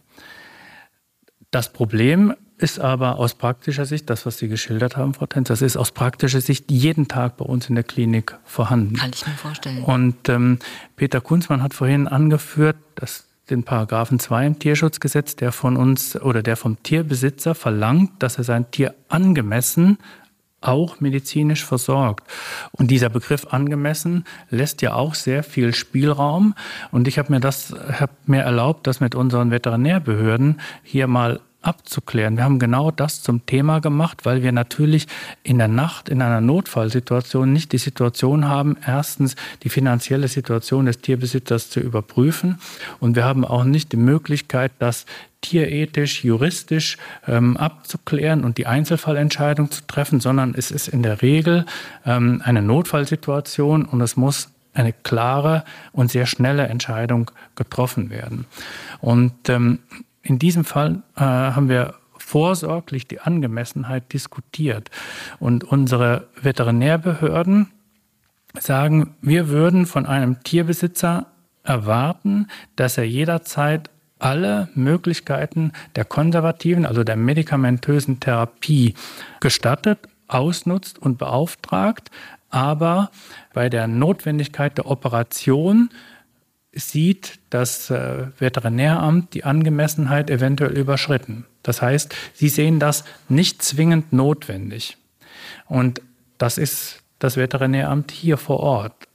[1.50, 5.62] Das Problem ist aber aus praktischer Sicht, das, was Sie geschildert haben, Frau Tenz, das
[5.62, 8.96] ist aus praktischer Sicht jeden Tag bei uns in der Klinik vorhanden.
[8.96, 9.82] Kann ich mir vorstellen.
[9.82, 10.58] Und ähm,
[10.96, 16.42] Peter Kunzmann hat vorhin angeführt, dass den Paragraphen 2 im Tierschutzgesetz, der von uns oder
[16.42, 19.98] der vom Tierbesitzer verlangt, dass er sein Tier angemessen
[20.62, 22.26] auch medizinisch versorgt.
[22.72, 26.54] Und dieser Begriff angemessen lässt ja auch sehr viel Spielraum.
[26.90, 32.36] Und ich habe mir das, habe mir erlaubt, das mit unseren Veterinärbehörden hier mal abzuklären.
[32.36, 35.06] Wir haben genau das zum Thema gemacht, weil wir natürlich
[35.42, 40.98] in der Nacht in einer Notfallsituation nicht die Situation haben, erstens die finanzielle Situation des
[40.98, 42.58] Tierbesitzers zu überprüfen
[43.00, 45.06] und wir haben auch nicht die Möglichkeit, das
[45.40, 51.66] tierethisch, juristisch ähm, abzuklären und die Einzelfallentscheidung zu treffen, sondern es ist in der Regel
[52.04, 58.46] ähm, eine Notfallsituation und es muss eine klare und sehr schnelle Entscheidung getroffen werden.
[59.00, 59.78] Und ähm,
[60.26, 64.90] in diesem Fall äh, haben wir vorsorglich die Angemessenheit diskutiert.
[65.38, 67.70] Und unsere Veterinärbehörden
[68.58, 71.26] sagen, wir würden von einem Tierbesitzer
[71.62, 78.94] erwarten, dass er jederzeit alle Möglichkeiten der konservativen, also der medikamentösen Therapie
[79.40, 82.10] gestattet, ausnutzt und beauftragt,
[82.50, 83.10] aber
[83.52, 85.90] bei der Notwendigkeit der Operation
[86.76, 91.46] sieht das äh, Veterinäramt die Angemessenheit eventuell überschritten.
[91.62, 94.96] Das heißt, sie sehen das nicht zwingend notwendig.
[95.66, 96.02] Und
[96.38, 99.05] das ist das Veterinäramt hier vor Ort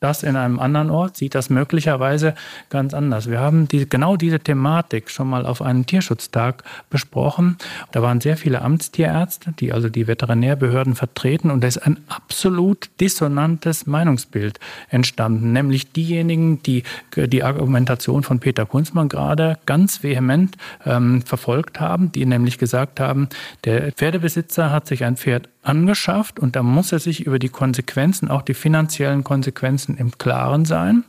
[0.00, 2.34] das in einem anderen Ort sieht das möglicherweise
[2.70, 3.28] ganz anders.
[3.28, 7.58] Wir haben die, genau diese Thematik schon mal auf einem Tierschutztag besprochen.
[7.90, 12.90] Da waren sehr viele Amtstierärzte, die also die Veterinärbehörden vertreten und da ist ein absolut
[13.00, 16.84] dissonantes Meinungsbild entstanden, nämlich diejenigen, die
[17.16, 20.56] die Argumentation von Peter Kunzmann gerade ganz vehement
[20.86, 23.28] ähm, verfolgt haben, die nämlich gesagt haben,
[23.64, 28.30] der Pferdebesitzer hat sich ein Pferd angeschafft und da muss er sich über die Konsequenzen,
[28.30, 31.04] auch die finanziellen Konsequenzen im Klaren sein.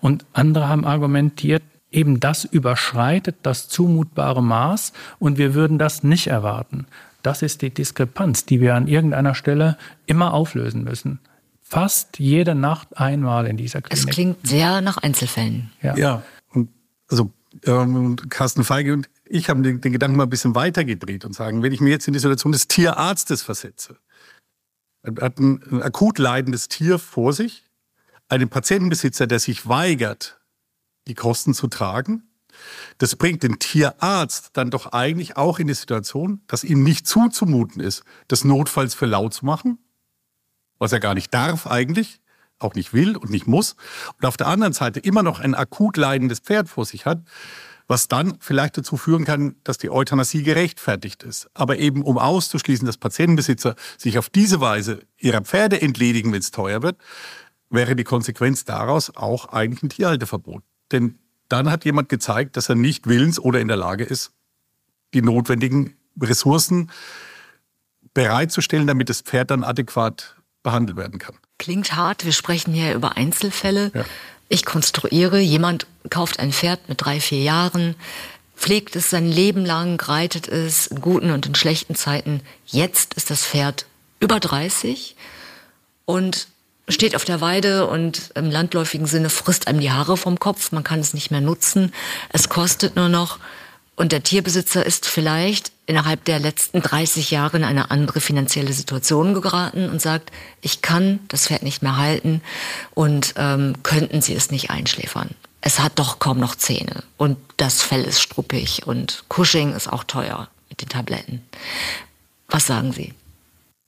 [0.00, 6.26] Und andere haben argumentiert, eben das überschreitet das zumutbare Maß und wir würden das nicht
[6.26, 6.86] erwarten.
[7.22, 11.18] Das ist die Diskrepanz, die wir an irgendeiner Stelle immer auflösen müssen.
[11.62, 13.98] Fast jede Nacht einmal in dieser Klinik.
[13.98, 15.72] Es klingt sehr nach Einzelfällen.
[15.82, 16.22] Ja, ja.
[16.52, 16.68] und
[17.08, 17.32] also
[17.64, 21.62] ähm, Carsten Feige und ich haben den, den Gedanken mal ein bisschen weitergedreht und sagen,
[21.62, 23.98] wenn ich mir jetzt in die Situation des Tierarztes versetze,
[25.04, 27.64] hat ein, ein akut leidendes Tier vor sich,
[28.28, 30.40] einen Patientenbesitzer, der sich weigert,
[31.06, 32.22] die Kosten zu tragen.
[32.98, 37.80] Das bringt den Tierarzt dann doch eigentlich auch in die Situation, dass ihm nicht zuzumuten
[37.80, 39.78] ist, das notfalls für laut zu machen,
[40.78, 42.20] was er gar nicht darf eigentlich,
[42.58, 43.76] auch nicht will und nicht muss.
[44.16, 47.22] Und auf der anderen Seite immer noch ein akut leidendes Pferd vor sich hat,
[47.88, 51.48] was dann vielleicht dazu führen kann, dass die Euthanasie gerechtfertigt ist.
[51.54, 56.50] Aber eben um auszuschließen, dass Patientenbesitzer sich auf diese Weise ihrer Pferde entledigen, wenn es
[56.50, 56.96] teuer wird,
[57.70, 60.62] wäre die Konsequenz daraus auch eigentlich ein Tierhalteverbot.
[60.92, 61.18] Denn
[61.48, 64.32] dann hat jemand gezeigt, dass er nicht willens oder in der Lage ist,
[65.14, 66.90] die notwendigen Ressourcen
[68.14, 71.36] bereitzustellen, damit das Pferd dann adäquat behandelt werden kann.
[71.58, 73.92] Klingt hart, wir sprechen hier über Einzelfälle.
[73.94, 74.04] Ja.
[74.48, 77.96] Ich konstruiere, jemand kauft ein Pferd mit drei, vier Jahren,
[78.56, 82.40] pflegt es sein Leben lang, reitet es in guten und in schlechten Zeiten.
[82.64, 83.86] Jetzt ist das Pferd
[84.20, 85.16] über 30
[86.04, 86.48] und
[86.88, 90.72] steht auf der Weide und im landläufigen Sinne frisst einem die Haare vom Kopf.
[90.72, 91.92] Man kann es nicht mehr nutzen.
[92.32, 93.38] Es kostet nur noch.
[93.96, 99.34] Und der Tierbesitzer ist vielleicht innerhalb der letzten 30 Jahre in eine andere finanzielle Situation
[99.34, 102.42] geraten und sagt, ich kann das Pferd nicht mehr halten
[102.94, 105.30] und ähm, könnten Sie es nicht einschläfern.
[105.60, 110.04] Es hat doch kaum noch Zähne und das Fell ist struppig und Cushing ist auch
[110.04, 111.42] teuer mit den Tabletten.
[112.48, 113.14] Was sagen Sie?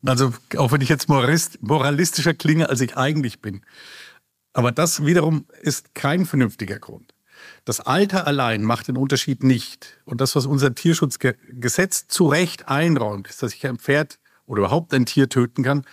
[0.05, 3.63] Also auch wenn ich jetzt moralistischer klinge, als ich eigentlich bin.
[4.53, 7.13] Aber das wiederum ist kein vernünftiger Grund.
[7.69, 10.01] Das Alter allein macht den Unterschied nicht.
[10.07, 14.95] Und das, was unser Tierschutzgesetz zu Recht einräumt, ist, dass ich ein Pferd oder überhaupt
[14.95, 15.85] ein Tier töten kann,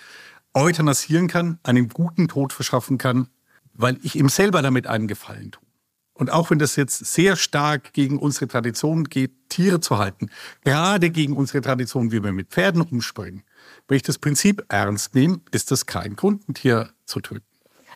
[0.53, 3.27] euthanasieren kann, einen guten Tod verschaffen kann,
[3.73, 5.65] weil ich ihm selber damit einen Gefallen tue.
[6.13, 10.29] Und auch wenn das jetzt sehr stark gegen unsere Tradition geht, Tiere zu halten,
[10.63, 13.43] gerade gegen unsere Tradition, wie wir mit Pferden umspringen,
[13.89, 17.43] wenn ich das Prinzip ernst nehme, ist das kein Grund, ein Tier zu töten.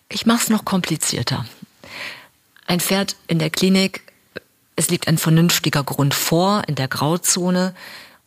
[0.10, 1.46] Ich mache es noch komplizierter.
[2.70, 4.04] Ein Pferd in der Klinik,
[4.76, 7.74] es liegt ein vernünftiger Grund vor in der Grauzone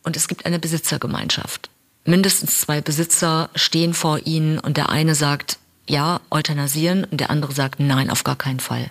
[0.03, 1.69] und es gibt eine Besitzergemeinschaft.
[2.03, 7.53] Mindestens zwei Besitzer stehen vor ihnen und der eine sagt, ja, euthanasieren und der andere
[7.53, 8.89] sagt, nein, auf gar keinen Fall.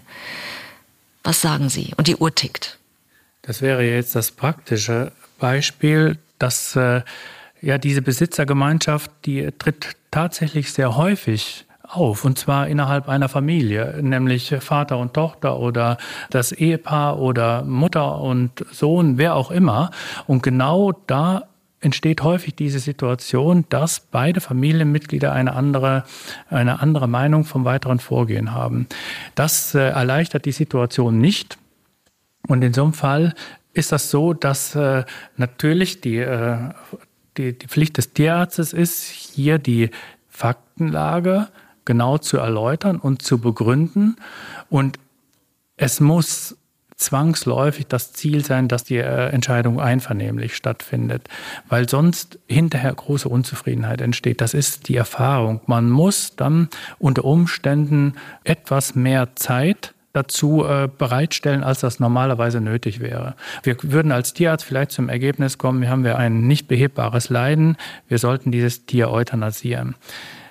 [1.23, 1.93] Was sagen Sie?
[1.99, 2.79] Und die Uhr tickt.
[3.43, 7.03] Das wäre jetzt das praktische Beispiel, dass äh,
[7.61, 14.55] ja diese Besitzergemeinschaft, die tritt tatsächlich sehr häufig auf, und zwar innerhalb einer Familie, nämlich
[14.61, 15.99] Vater und Tochter oder
[16.31, 19.91] das Ehepaar oder Mutter und Sohn, wer auch immer.
[20.27, 21.45] Und genau da
[21.81, 26.05] entsteht häufig diese Situation, dass beide Familienmitglieder eine andere,
[26.49, 28.87] eine andere Meinung vom weiteren Vorgehen haben.
[29.35, 31.59] Das äh, erleichtert die Situation nicht.
[32.49, 33.35] Und in so einem Fall
[33.75, 35.05] ist das so, dass äh,
[35.37, 36.59] natürlich die, äh,
[37.37, 39.91] die, die Pflicht des Tierarztes ist, hier die
[40.29, 41.49] Faktenlage
[41.85, 44.17] genau zu erläutern und zu begründen.
[44.69, 44.99] Und
[45.77, 46.57] es muss
[46.97, 51.29] zwangsläufig das Ziel sein, dass die äh, Entscheidung einvernehmlich stattfindet,
[51.69, 54.41] weil sonst hinterher große Unzufriedenheit entsteht.
[54.41, 55.61] Das ist die Erfahrung.
[55.67, 56.69] Man muss dann
[56.99, 58.15] unter Umständen
[58.45, 63.35] etwas mehr Zeit dazu äh, bereitstellen, als das normalerweise nötig wäre.
[63.63, 67.77] Wir würden als Tierarzt vielleicht zum Ergebnis kommen, wir haben wir ein nicht behebbares Leiden,
[68.09, 69.95] wir sollten dieses Tier euthanasieren.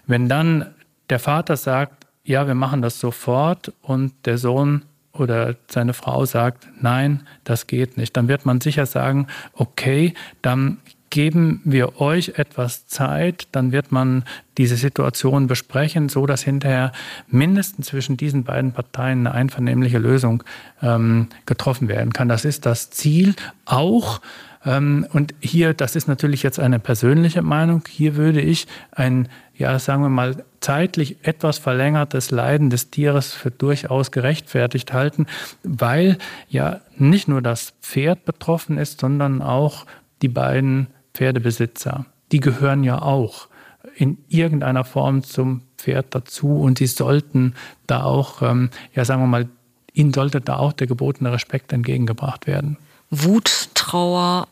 [0.07, 0.65] Wenn dann
[1.11, 6.67] der Vater sagt, ja, wir machen das sofort und der Sohn oder seine Frau sagt,
[6.79, 10.77] nein, das geht nicht, dann wird man sicher sagen, okay, dann
[11.09, 14.23] geben wir euch etwas Zeit, dann wird man
[14.57, 16.93] diese Situation besprechen, so dass hinterher
[17.27, 20.41] mindestens zwischen diesen beiden Parteien eine einvernehmliche Lösung
[20.81, 22.29] ähm, getroffen werden kann.
[22.29, 24.21] Das ist das Ziel auch.
[24.65, 29.27] Ähm, und hier, das ist natürlich jetzt eine persönliche Meinung, hier würde ich ein
[29.61, 35.27] ja, sagen wir mal, zeitlich etwas verlängertes Leiden des Tieres für durchaus gerechtfertigt halten,
[35.63, 36.17] weil
[36.49, 39.85] ja nicht nur das Pferd betroffen ist, sondern auch
[40.23, 42.07] die beiden Pferdebesitzer.
[42.31, 43.47] Die gehören ja auch
[43.95, 47.53] in irgendeiner Form zum Pferd dazu und sie sollten
[47.85, 49.47] da auch, ähm, ja, sagen wir mal,
[49.93, 52.77] ihnen sollte da auch der gebotene Respekt entgegengebracht werden.
[53.11, 54.47] Wut, Trauer,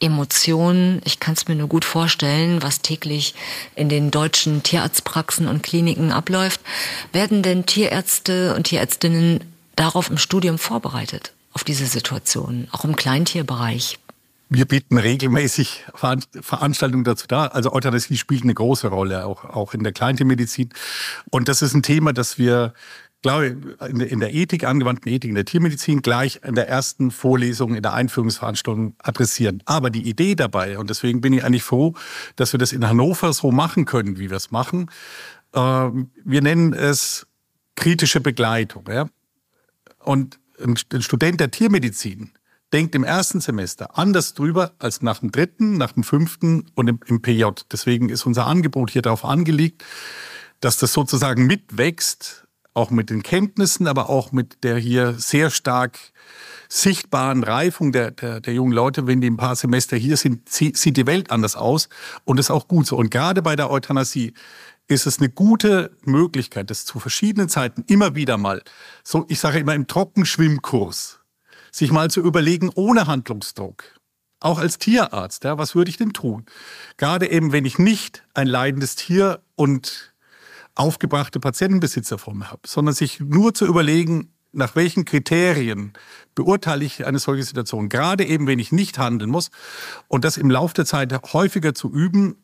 [0.00, 1.00] Emotionen.
[1.04, 3.34] Ich kann es mir nur gut vorstellen, was täglich
[3.76, 6.60] in den deutschen Tierarztpraxen und Kliniken abläuft.
[7.12, 9.40] Werden denn Tierärzte und Tierärztinnen
[9.76, 13.98] darauf im Studium vorbereitet, auf diese Situation, auch im Kleintierbereich?
[14.52, 17.46] Wir bieten regelmäßig Veranstaltungen dazu da.
[17.46, 20.70] Also Euthanasie spielt eine große Rolle, auch, auch in der Kleintiermedizin.
[21.30, 22.74] Und das ist ein Thema, das wir
[23.22, 27.82] glaube, in der Ethik, angewandten Ethik, in der Tiermedizin gleich in der ersten Vorlesung, in
[27.82, 29.62] der Einführungsveranstaltung adressieren.
[29.66, 31.94] Aber die Idee dabei, und deswegen bin ich eigentlich froh,
[32.36, 34.90] dass wir das in Hannover so machen können, wie wir es machen.
[35.54, 37.26] Ähm, wir nennen es
[37.76, 38.84] kritische Begleitung.
[38.88, 39.08] Ja?
[39.98, 42.32] Und ein Student der Tiermedizin
[42.72, 47.00] denkt im ersten Semester anders drüber als nach dem dritten, nach dem fünften und im,
[47.06, 47.44] im PJ.
[47.72, 49.84] Deswegen ist unser Angebot hier darauf angelegt,
[50.60, 52.39] dass das sozusagen mitwächst
[52.74, 55.98] auch mit den Kenntnissen, aber auch mit der hier sehr stark
[56.68, 60.96] sichtbaren Reifung der, der, der jungen Leute, wenn die ein paar Semester hier sind, sieht
[60.96, 61.88] die Welt anders aus
[62.24, 62.96] und ist auch gut so.
[62.96, 64.34] Und gerade bei der Euthanasie
[64.86, 68.62] ist es eine gute Möglichkeit, das zu verschiedenen Zeiten immer wieder mal,
[69.02, 71.20] so ich sage immer im Trockenschwimmkurs,
[71.72, 73.84] sich mal zu überlegen, ohne Handlungsdruck,
[74.40, 76.46] auch als Tierarzt, ja, was würde ich denn tun?
[76.96, 80.09] Gerade eben, wenn ich nicht ein leidendes Tier und
[80.74, 85.92] aufgebrachte Patientenbesitzer vor mir habe, sondern sich nur zu überlegen, nach welchen Kriterien
[86.34, 89.50] beurteile ich eine solche Situation, gerade eben, wenn ich nicht handeln muss.
[90.08, 92.36] Und das im Laufe der Zeit häufiger zu üben,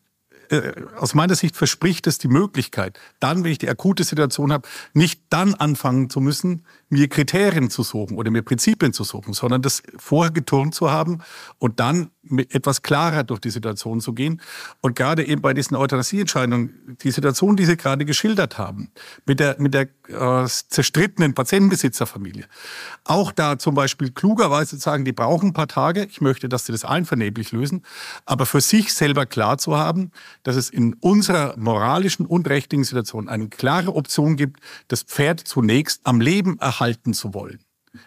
[0.49, 4.67] äh, aus meiner Sicht verspricht es die Möglichkeit, dann, wenn ich die akute Situation habe,
[4.93, 9.61] nicht dann anfangen zu müssen, mir Kriterien zu suchen oder mir Prinzipien zu suchen, sondern
[9.61, 11.19] das vorher geturnt zu haben
[11.59, 12.11] und dann
[12.49, 14.41] etwas klarer durch die Situation zu gehen.
[14.81, 18.91] Und gerade eben bei diesen Euthanasieentscheidungen, die Situation, die Sie gerade geschildert haben,
[19.25, 22.45] mit der, mit der äh, zerstrittenen Patientenbesitzerfamilie,
[23.05, 26.65] auch da zum Beispiel klugerweise zu sagen, die brauchen ein paar Tage, ich möchte, dass
[26.65, 27.83] sie das einvernehmlich lösen,
[28.25, 30.11] aber für sich selber klar zu haben,
[30.43, 36.01] dass es in unserer moralischen und rechtlichen Situation eine klare Option gibt, das Pferd zunächst
[36.03, 36.76] am Leben erhalten
[37.13, 37.59] zu wollen.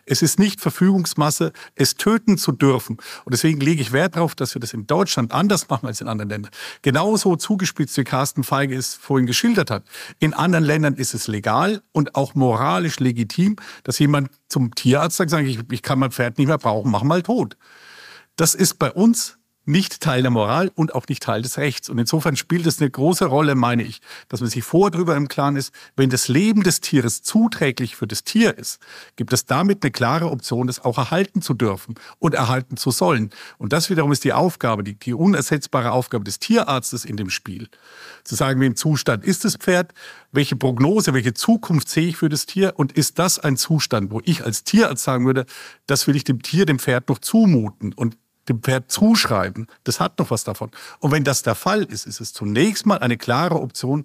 [0.06, 2.98] Es ist nicht Verfügungsmasse, es töten zu dürfen.
[3.24, 6.09] Und deswegen lege ich Wert darauf, dass wir das in Deutschland anders machen als in
[6.09, 6.52] anderen Ländern.
[6.83, 9.85] Genauso zugespitzt, wie Carsten Feige es vorhin geschildert hat.
[10.18, 15.33] In anderen Ländern ist es legal und auch moralisch legitim, dass jemand zum Tierarzt sagt,
[15.33, 17.56] ich, ich kann mein Pferd nicht mehr brauchen, mach mal tot.
[18.37, 21.88] Das ist bei uns nicht Teil der Moral und auch nicht Teil des Rechts.
[21.88, 25.29] Und insofern spielt es eine große Rolle, meine ich, dass man sich vorher darüber im
[25.29, 28.81] Klaren ist, wenn das Leben des Tieres zuträglich für das Tier ist,
[29.16, 33.31] gibt es damit eine klare Option, das auch erhalten zu dürfen und erhalten zu sollen.
[33.59, 37.68] Und das wiederum ist die Aufgabe, die, die unersetzbare Aufgabe des Tierarztes in dem Spiel.
[38.25, 39.92] Zu sagen, wie im Zustand ist das Pferd,
[40.33, 44.20] welche Prognose, welche Zukunft sehe ich für das Tier und ist das ein Zustand, wo
[44.25, 45.46] ich als Tierarzt sagen würde,
[45.87, 48.16] das will ich dem Tier, dem Pferd noch zumuten und
[48.48, 50.70] dem Pferd zuschreiben, das hat noch was davon.
[50.98, 54.05] Und wenn das der Fall ist, ist es zunächst mal eine klare Option,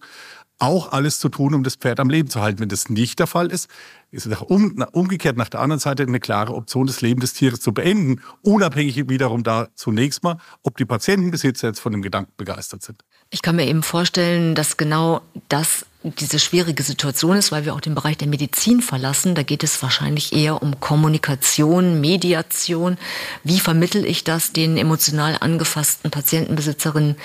[0.58, 2.60] auch alles zu tun, um das Pferd am Leben zu halten.
[2.60, 3.70] Wenn das nicht der Fall ist,
[4.12, 7.60] ist es um, umgekehrt nach der anderen Seite eine klare Option, das Leben des Tieres
[7.60, 12.84] zu beenden, unabhängig wiederum da zunächst mal, ob die Patientenbesitzer jetzt von dem Gedanken begeistert
[12.84, 13.04] sind.
[13.36, 15.20] Ich kann mir eben vorstellen, dass genau
[15.50, 19.36] das diese schwierige Situation ist, weil wir auch den Bereich der Medizin verlassen.
[19.36, 22.98] Da geht es wahrscheinlich eher um Kommunikation, Mediation.
[23.44, 27.18] Wie vermittel ich das den emotional angefassten Patientenbesitzerinnen?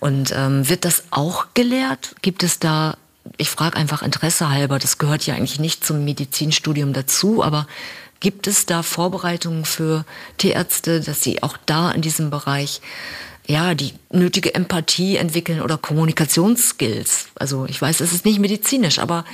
[0.00, 2.14] Und ähm, wird das auch gelehrt?
[2.20, 2.98] Gibt es da,
[3.38, 7.66] ich frage einfach Interesse halber, das gehört ja eigentlich nicht zum Medizinstudium dazu, aber
[8.20, 10.04] gibt es da Vorbereitungen für
[10.36, 12.82] Tierärzte, dass sie auch da in diesem Bereich
[13.46, 17.28] ja, die nötige Empathie entwickeln oder Kommunikationsskills.
[17.34, 19.24] Also ich weiß, es ist nicht medizinisch, aber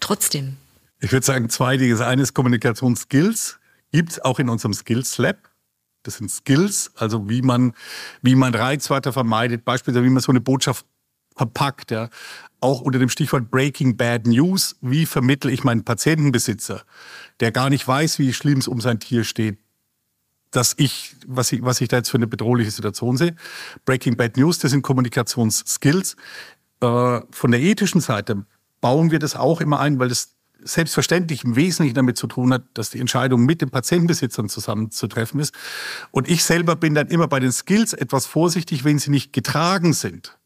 [0.00, 0.56] trotzdem.
[1.00, 1.92] Ich würde sagen, zwei Dinge.
[1.92, 3.58] Das eine ist Kommunikationsskills.
[3.92, 5.36] Gibt es auch in unserem Skills Lab.
[6.02, 7.74] Das sind Skills, also wie man,
[8.22, 10.86] wie man Reizwörter vermeidet, beispielsweise wie man so eine Botschaft
[11.36, 11.90] verpackt.
[11.90, 12.08] Ja.
[12.60, 14.76] Auch unter dem Stichwort Breaking Bad News.
[14.80, 16.82] Wie vermittle ich meinen Patientenbesitzer,
[17.40, 19.58] der gar nicht weiß, wie schlimm es um sein Tier steht,
[20.50, 23.34] dass ich was, ich, was ich da jetzt für eine bedrohliche Situation sehe.
[23.84, 26.16] Breaking Bad News, das sind Kommunikationsskills.
[26.80, 28.44] Äh, von der ethischen Seite
[28.80, 32.64] bauen wir das auch immer ein, weil das selbstverständlich im Wesentlichen damit zu tun hat,
[32.74, 35.54] dass die Entscheidung mit den Patientenbesitzern zusammenzutreffen ist.
[36.10, 39.92] Und ich selber bin dann immer bei den Skills etwas vorsichtig, wenn sie nicht getragen
[39.92, 40.36] sind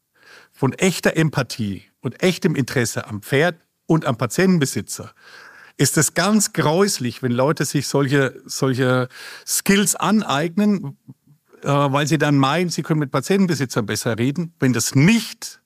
[0.51, 5.13] von echter Empathie und echtem Interesse am Pferd und am Patientenbesitzer
[5.77, 9.07] ist es ganz gräuslich, wenn Leute sich solche, solche
[9.45, 10.97] Skills aneignen,
[11.63, 15.61] äh, weil sie dann meinen, sie können mit Patientenbesitzern besser reden, wenn das nicht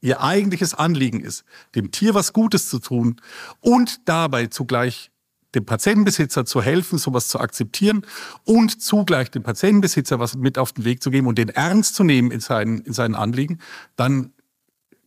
[0.00, 1.44] ihr eigentliches Anliegen ist,
[1.74, 3.20] dem Tier was Gutes zu tun
[3.60, 5.10] und dabei zugleich
[5.54, 8.06] dem Patientenbesitzer zu helfen, sowas zu akzeptieren
[8.44, 12.04] und zugleich dem Patientenbesitzer was mit auf den Weg zu geben und den ernst zu
[12.04, 13.60] nehmen in seinen, in seinen Anliegen,
[13.96, 14.32] dann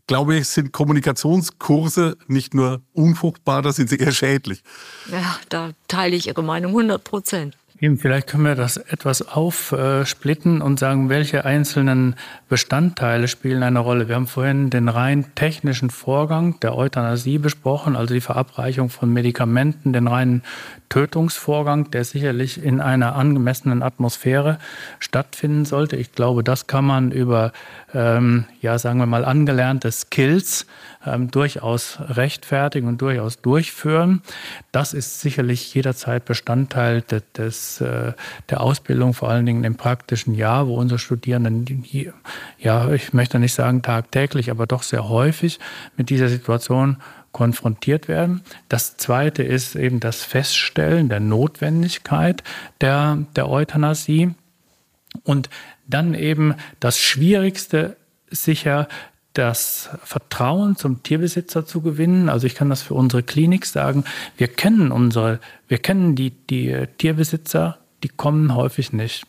[0.08, 4.64] glaube ich, sind Kommunikationskurse nicht nur unfruchtbar, da sind sie eher schädlich.
[5.12, 7.58] Ja, da teile ich Ihre Meinung 100 Prozent.
[7.82, 12.16] Eben, vielleicht können wir das etwas aufsplitten und sagen, welche einzelnen
[12.48, 14.08] Bestandteile spielen eine Rolle.
[14.08, 19.92] Wir haben vorhin den rein technischen Vorgang der Euthanasie besprochen, also die Verabreichung von Medikamenten,
[19.92, 20.42] den reinen
[20.88, 24.58] Tötungsvorgang, der sicherlich in einer angemessenen Atmosphäre
[25.00, 25.98] stattfinden sollte.
[25.98, 27.52] Ich glaube, das kann man über,
[27.94, 30.66] ähm, ja, sagen wir mal, angelernte Skills
[31.06, 34.22] ähm, durchaus rechtfertigen und durchaus durchführen.
[34.72, 38.14] Das ist sicherlich jederzeit Bestandteil des, des, äh,
[38.50, 41.86] der Ausbildung, vor allen Dingen im praktischen Jahr, wo unsere Studierenden,
[42.58, 45.60] ja, ich möchte nicht sagen tagtäglich, aber doch sehr häufig
[45.98, 46.98] mit dieser Situation
[47.32, 48.44] konfrontiert werden.
[48.70, 52.44] Das zweite ist eben das Feststellen der Notwendigkeit
[52.80, 54.34] der, der Euthanasie
[55.24, 55.50] und
[55.86, 57.98] dann eben das Schwierigste
[58.30, 58.88] sicher
[59.38, 62.30] das Vertrauen zum Tierbesitzer zu gewinnen.
[62.30, 64.04] Also ich kann das für unsere Klinik sagen.
[64.38, 69.26] Wir kennen unsere, wir kennen die, die Tierbesitzer, die kommen häufig nicht.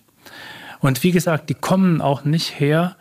[0.81, 2.97] Und wie gesagt, die kommen auch nicht her,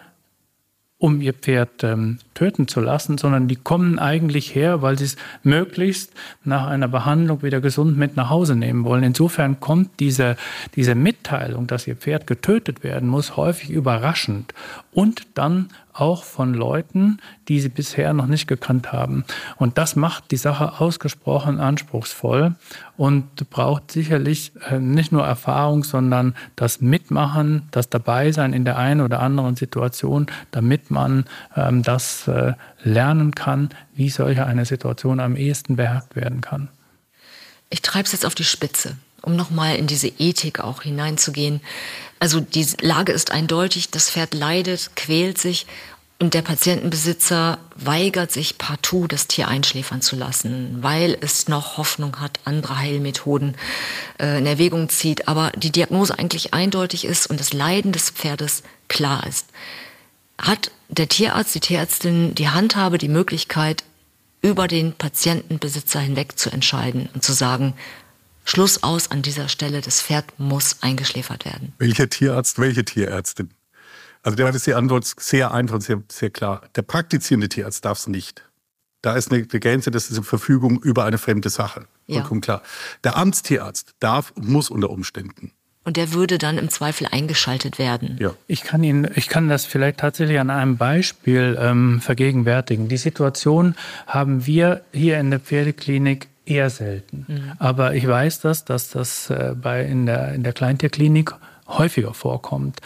[0.97, 5.17] um ihr Pferd ähm, töten zu lassen, sondern die kommen eigentlich her, weil sie es
[5.43, 9.03] möglichst nach einer Behandlung wieder gesund mit nach Hause nehmen wollen.
[9.03, 10.37] Insofern kommt diese,
[10.75, 14.53] diese Mitteilung, dass ihr Pferd getötet werden muss, häufig überraschend
[14.93, 19.23] und dann auch von Leuten, die sie bisher noch nicht gekannt haben.
[19.57, 22.55] Und das macht die Sache ausgesprochen anspruchsvoll
[22.97, 29.01] und braucht sicherlich äh, nicht nur Erfahrung, sondern das Mitmachen, das Dabeisein in der einen
[29.01, 31.25] oder anderen Situation, damit man
[31.55, 36.67] ähm, das äh, lernen kann, wie solche eine Situation am ehesten beherrscht werden kann.
[37.69, 41.61] Ich treibe es jetzt auf die Spitze um nochmal in diese Ethik auch hineinzugehen.
[42.19, 45.67] Also die Lage ist eindeutig, das Pferd leidet, quält sich
[46.17, 52.21] und der Patientenbesitzer weigert sich partout, das Tier einschläfern zu lassen, weil es noch Hoffnung
[52.21, 53.57] hat, andere Heilmethoden
[54.19, 58.63] äh, in Erwägung zieht, aber die Diagnose eigentlich eindeutig ist und das Leiden des Pferdes
[58.87, 59.47] klar ist.
[60.37, 63.83] Hat der Tierarzt, die Tierärztin die Handhabe, die Möglichkeit,
[64.41, 67.73] über den Patientenbesitzer hinweg zu entscheiden und zu sagen,
[68.45, 71.73] Schluss aus an dieser Stelle, das Pferd muss eingeschläfert werden.
[71.79, 73.49] Welcher Tierarzt, welche Tierärztin?
[74.23, 76.61] Also der hat die Antwort sehr einfach und sehr, sehr klar.
[76.75, 78.43] Der praktizierende Tierarzt darf es nicht.
[79.01, 81.85] Da ist eine Grenze, das ist eine Verfügung über eine fremde Sache.
[82.07, 82.45] Vollkommen ja.
[82.45, 82.61] klar.
[83.03, 85.51] Der Amtstierarzt darf und muss unter Umständen.
[85.83, 88.17] Und der würde dann im Zweifel eingeschaltet werden.
[88.19, 88.33] Ja.
[88.47, 92.87] Ich kann Ihnen, ich kann das vielleicht tatsächlich an einem Beispiel ähm, vergegenwärtigen.
[92.89, 93.75] Die Situation
[94.07, 97.25] haben wir hier in der Pferdeklinik eher selten.
[97.27, 97.51] Mhm.
[97.59, 101.33] Aber ich weiß das, dass das äh, bei in der, in der Kleintierklinik
[101.67, 102.79] häufiger vorkommt.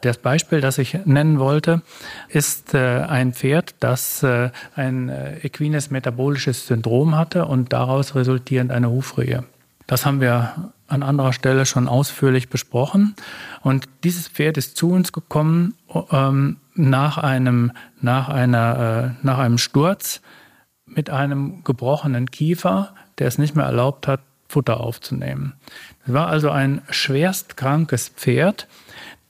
[0.00, 1.82] Das Beispiel, das ich nennen wollte,
[2.28, 8.90] ist äh, ein Pferd, das äh, ein equines metabolisches Syndrom hatte und daraus resultierend eine
[8.90, 9.44] Hufrehe.
[9.86, 13.14] Das haben wir an anderer Stelle schon ausführlich besprochen.
[13.62, 15.74] Und dieses Pferd ist zu uns gekommen
[16.10, 20.20] ähm, nach, einem, nach, einer, äh, nach einem Sturz
[20.94, 25.54] mit einem gebrochenen Kiefer, der es nicht mehr erlaubt hat, Futter aufzunehmen.
[26.06, 28.68] Es war also ein schwerst krankes Pferd,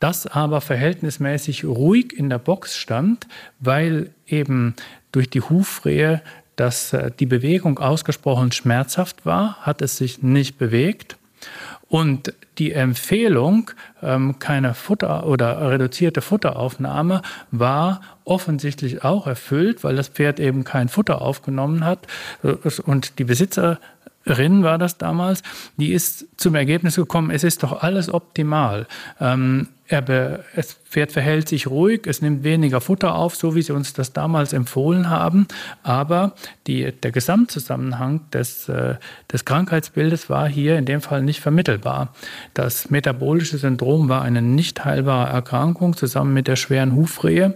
[0.00, 3.28] das aber verhältnismäßig ruhig in der Box stand,
[3.60, 4.74] weil eben
[5.12, 6.22] durch die Hufrehe
[6.56, 11.16] dass äh, die Bewegung ausgesprochen schmerzhaft war, hat es sich nicht bewegt.
[11.88, 13.70] Und die Empfehlung,
[14.02, 20.88] ähm, keine Futter oder reduzierte Futteraufnahme, war offensichtlich auch erfüllt, weil das Pferd eben kein
[20.88, 22.06] Futter aufgenommen hat.
[22.86, 23.78] Und die Besitzer
[24.26, 25.42] Rin war das damals,
[25.76, 28.86] die ist zum Ergebnis gekommen, es ist doch alles optimal.
[29.92, 33.92] Er das Pferd verhält sich ruhig, es nimmt weniger Futter auf, so wie sie uns
[33.92, 35.46] das damals empfohlen haben.
[35.82, 36.32] Aber
[36.66, 38.96] die, der Gesamtzusammenhang des, äh,
[39.32, 42.14] des Krankheitsbildes war hier in dem Fall nicht vermittelbar.
[42.54, 47.54] Das metabolische Syndrom war eine nicht heilbare Erkrankung zusammen mit der schweren Hufrehe.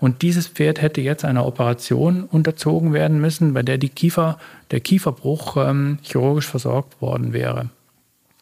[0.00, 4.38] Und dieses Pferd hätte jetzt einer Operation unterzogen werden müssen, bei der die Kiefer,
[4.70, 7.70] der Kieferbruch ähm, chirurgisch versorgt worden wäre.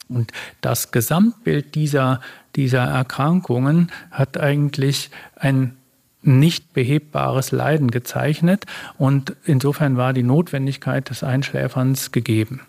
[0.08, 2.20] Und das Gesamtbild dieser,
[2.56, 5.76] dieser Erkrankungen hat eigentlich ein
[6.22, 8.64] nicht behebbares Leiden gezeichnet
[8.96, 12.62] und insofern war die Notwendigkeit des Einschläferns gegeben.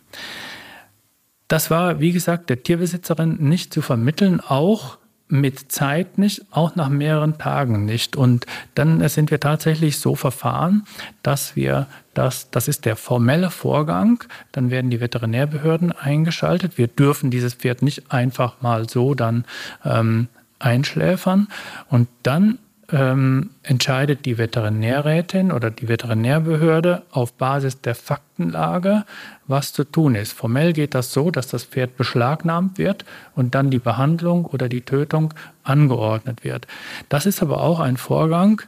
[1.48, 4.98] Das war, wie gesagt, der Tierbesitzerin nicht zu vermitteln, auch
[5.28, 8.16] mit Zeit nicht, auch nach mehreren Tagen nicht.
[8.16, 8.46] Und
[8.76, 10.86] dann sind wir tatsächlich so verfahren,
[11.24, 16.78] dass wir das, das ist der formelle Vorgang, dann werden die Veterinärbehörden eingeschaltet.
[16.78, 19.46] Wir dürfen dieses Pferd nicht einfach mal so dann
[19.84, 20.28] ähm,
[20.60, 21.48] einschläfern.
[21.90, 22.60] Und dann
[22.92, 29.06] ähm, entscheidet die Veterinärrätin oder die Veterinärbehörde auf Basis der Faktenlage,
[29.48, 30.34] was zu tun ist.
[30.34, 34.82] Formell geht das so, dass das Pferd beschlagnahmt wird und dann die Behandlung oder die
[34.82, 35.34] Tötung
[35.64, 36.68] angeordnet wird.
[37.10, 38.62] Das ist aber auch ein Vorgang,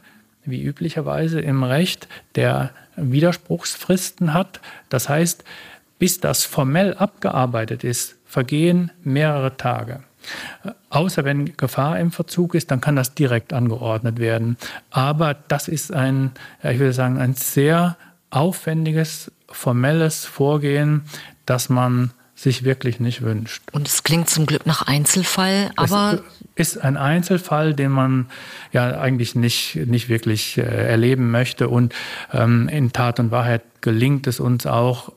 [0.44, 4.60] wie üblicherweise im Recht, der Widerspruchsfristen hat.
[4.88, 5.44] Das heißt,
[5.98, 10.02] bis das formell abgearbeitet ist, vergehen mehrere Tage.
[10.90, 14.56] Außer wenn Gefahr im Verzug ist, dann kann das direkt angeordnet werden.
[14.90, 17.96] Aber das ist ein, ich würde sagen, ein sehr
[18.30, 21.02] aufwendiges, formelles Vorgehen,
[21.46, 23.62] das man sich wirklich nicht wünscht.
[23.72, 26.20] Und es klingt zum Glück nach Einzelfall, aber.
[26.54, 28.26] Es ist ein Einzelfall, den man
[28.72, 31.68] ja eigentlich nicht, nicht wirklich äh, erleben möchte.
[31.68, 31.94] Und
[32.32, 35.12] ähm, in Tat und Wahrheit gelingt es uns auch,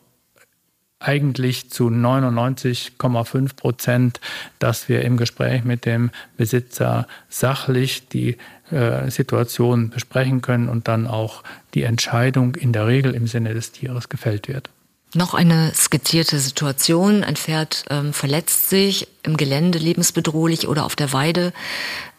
[1.02, 4.22] eigentlich zu 99,5 Prozent,
[4.60, 8.38] dass wir im Gespräch mit dem Besitzer sachlich die
[8.72, 11.44] äh, Situation besprechen können und dann auch
[11.74, 14.70] die Entscheidung in der Regel im Sinne des Tieres gefällt wird.
[15.14, 17.24] Noch eine skizzierte Situation.
[17.24, 21.52] Ein Pferd ähm, verletzt sich im Gelände lebensbedrohlich oder auf der Weide.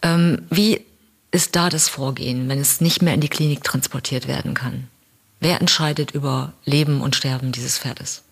[0.03, 0.83] Ähm, wie
[1.31, 4.89] ist da das Vorgehen, wenn es nicht mehr in die Klinik transportiert werden kann?
[5.41, 8.23] Wer entscheidet über Leben und Sterben dieses Pferdes?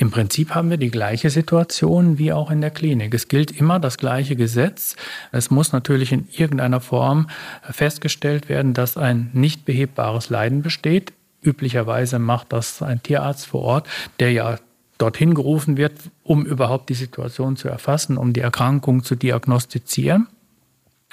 [0.00, 3.12] Im Prinzip haben wir die gleiche Situation wie auch in der Klinik.
[3.14, 4.94] Es gilt immer das gleiche Gesetz.
[5.32, 7.28] Es muss natürlich in irgendeiner Form
[7.68, 11.12] festgestellt werden, dass ein nicht behebbares Leiden besteht.
[11.42, 13.88] Üblicherweise macht das ein Tierarzt vor Ort,
[14.20, 14.58] der ja
[14.98, 20.28] dorthin gerufen wird, um überhaupt die Situation zu erfassen, um die Erkrankung zu diagnostizieren.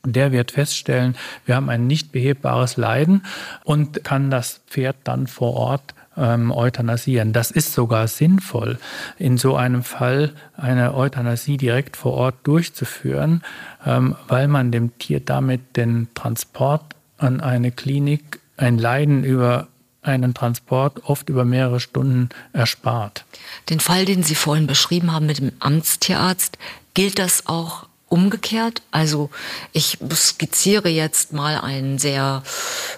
[0.05, 1.15] Der wird feststellen,
[1.47, 3.23] wir haben ein nicht behebbares Leiden
[3.63, 7.33] und kann das Pferd dann vor Ort ähm, euthanasieren.
[7.33, 8.77] Das ist sogar sinnvoll,
[9.17, 13.43] in so einem Fall eine Euthanasie direkt vor Ort durchzuführen,
[13.85, 16.83] ähm, weil man dem Tier damit den Transport
[17.17, 19.67] an eine Klinik, ein Leiden über
[20.01, 23.25] einen Transport oft über mehrere Stunden erspart.
[23.69, 26.57] Den Fall, den Sie vorhin beschrieben haben mit dem Amtstierarzt,
[26.93, 28.81] gilt das auch umgekehrt.
[28.91, 29.29] Also
[29.73, 32.43] ich skizziere jetzt mal einen sehr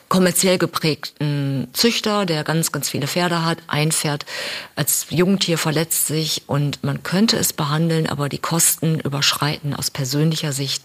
[0.09, 3.59] kommerziell geprägten Züchter, der ganz, ganz viele Pferde hat.
[3.67, 4.25] Ein Pferd
[4.75, 10.51] als Jungtier verletzt sich und man könnte es behandeln, aber die Kosten überschreiten aus persönlicher
[10.53, 10.83] Sicht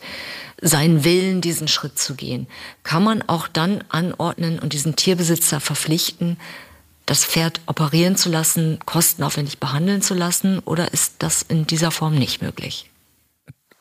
[0.61, 2.47] seinen Willen, diesen Schritt zu gehen.
[2.85, 6.39] Kann man auch dann anordnen und diesen Tierbesitzer verpflichten,
[7.05, 12.15] das Pferd operieren zu lassen, kostenaufwendig behandeln zu lassen, oder ist das in dieser Form
[12.15, 12.92] nicht möglich?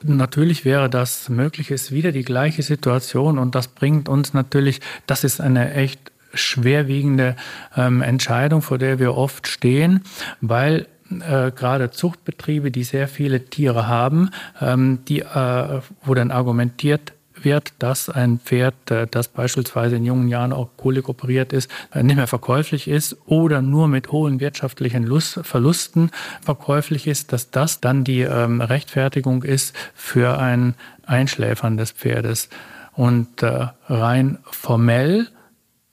[0.04, 5.24] Natürlich wäre das möglich, ist wieder die gleiche Situation und das bringt uns natürlich, das
[5.24, 7.36] ist eine echt schwerwiegende
[7.76, 10.02] ähm, Entscheidung, vor der wir oft stehen,
[10.40, 14.30] weil äh, gerade Zuchtbetriebe, die sehr viele Tiere haben,
[14.62, 20.28] ähm, die, äh, wo dann argumentiert wird, dass ein Pferd, äh, das beispielsweise in jungen
[20.28, 25.08] Jahren auch Kolik operiert ist, äh, nicht mehr verkäuflich ist oder nur mit hohen wirtschaftlichen
[25.20, 26.12] Verlusten
[26.42, 30.76] verkäuflich ist, dass das dann die ähm, Rechtfertigung ist für ein
[31.06, 32.50] Einschläfern des Pferdes.
[32.94, 35.28] Und äh, rein formell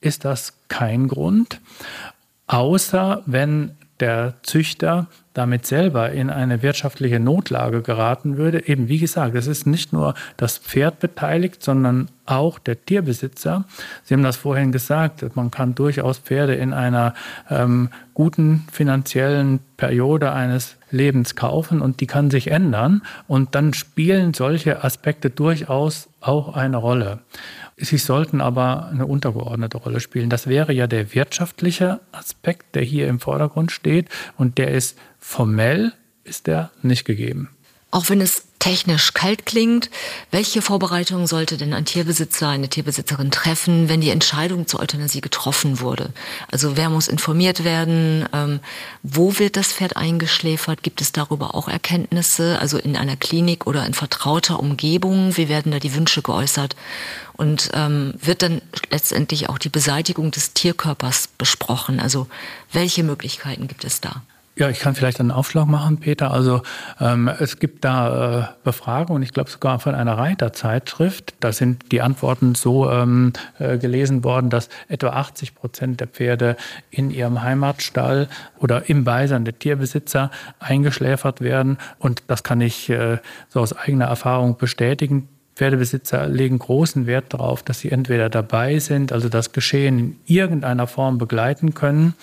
[0.01, 1.59] ist das kein Grund,
[2.47, 8.67] außer wenn der Züchter damit selber in eine wirtschaftliche Notlage geraten würde.
[8.67, 13.63] Eben wie gesagt, es ist nicht nur das Pferd beteiligt, sondern auch der Tierbesitzer.
[14.03, 17.13] Sie haben das vorhin gesagt, man kann durchaus Pferde in einer
[17.49, 24.33] ähm, guten finanziellen Periode eines Lebens kaufen und die kann sich ändern und dann spielen
[24.33, 27.19] solche Aspekte durchaus auch eine Rolle.
[27.81, 30.29] Sie sollten aber eine untergeordnete Rolle spielen.
[30.29, 35.93] Das wäre ja der wirtschaftliche Aspekt, der hier im Vordergrund steht und der ist formell
[36.23, 37.49] ist der nicht gegeben.
[37.91, 39.89] Auch wenn es technisch kalt klingt,
[40.31, 45.79] welche Vorbereitungen sollte denn ein Tierbesitzer, eine Tierbesitzerin treffen, wenn die Entscheidung zur Euthanasie getroffen
[45.79, 46.11] wurde?
[46.51, 48.27] Also wer muss informiert werden?
[48.31, 48.59] Ähm,
[49.01, 50.83] wo wird das Pferd eingeschläfert?
[50.83, 52.59] Gibt es darüber auch Erkenntnisse?
[52.59, 55.35] Also in einer Klinik oder in vertrauter Umgebung?
[55.37, 56.75] Wie werden da die Wünsche geäußert?
[57.33, 58.61] Und ähm, wird dann
[58.91, 61.99] letztendlich auch die Beseitigung des Tierkörpers besprochen?
[61.99, 62.27] Also
[62.71, 64.21] welche Möglichkeiten gibt es da?
[64.59, 66.31] Ja, ich kann vielleicht einen Aufschlag machen, Peter.
[66.31, 66.63] Also
[66.99, 71.33] ähm, es gibt da äh, Befragungen, ich glaube sogar von einer Reiterzeitschrift.
[71.39, 76.57] Da sind die Antworten so ähm, äh, gelesen worden, dass etwa 80 Prozent der Pferde
[76.89, 80.29] in ihrem Heimatstall oder im Beisein der Tierbesitzer
[80.59, 81.77] eingeschläfert werden.
[81.97, 85.29] Und das kann ich äh, so aus eigener Erfahrung bestätigen
[85.59, 90.87] Pferdebesitzer legen großen Wert darauf, dass sie entweder dabei sind, also das Geschehen in irgendeiner
[90.87, 92.13] Form begleiten können.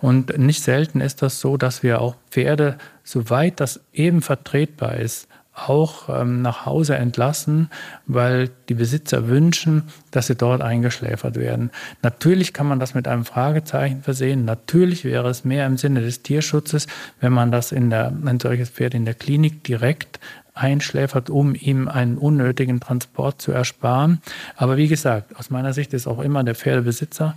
[0.00, 5.28] Und nicht selten ist das so, dass wir auch Pferde, soweit das eben vertretbar ist,
[5.54, 7.70] auch ähm, nach Hause entlassen,
[8.06, 11.70] weil die Besitzer wünschen, dass sie dort eingeschläfert werden.
[12.02, 14.44] Natürlich kann man das mit einem Fragezeichen versehen.
[14.44, 16.86] Natürlich wäre es mehr im Sinne des Tierschutzes,
[17.20, 20.18] wenn man das in der, ein solches Pferd in der Klinik direkt
[20.60, 24.20] einschläfert, um ihm einen unnötigen Transport zu ersparen.
[24.56, 27.34] Aber wie gesagt, aus meiner Sicht ist auch immer der Pferdebesitzer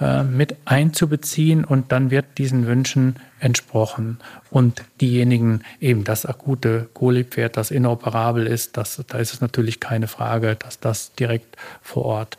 [0.00, 4.18] äh, mit einzubeziehen und dann wird diesen Wünschen entsprochen.
[4.50, 10.08] Und diejenigen, eben das akute Kolipferd, das inoperabel ist, das, da ist es natürlich keine
[10.08, 12.38] Frage, dass das direkt vor Ort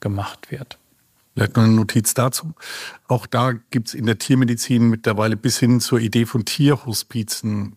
[0.00, 0.78] gemacht wird.
[1.34, 2.54] Vielleicht noch eine Notiz dazu.
[3.08, 7.76] Auch da gibt es in der Tiermedizin mittlerweile bis hin zur Idee von Tierhospizen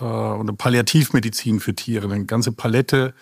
[0.00, 3.14] äh, und Palliativmedizin für Tiere, eine ganze Palette,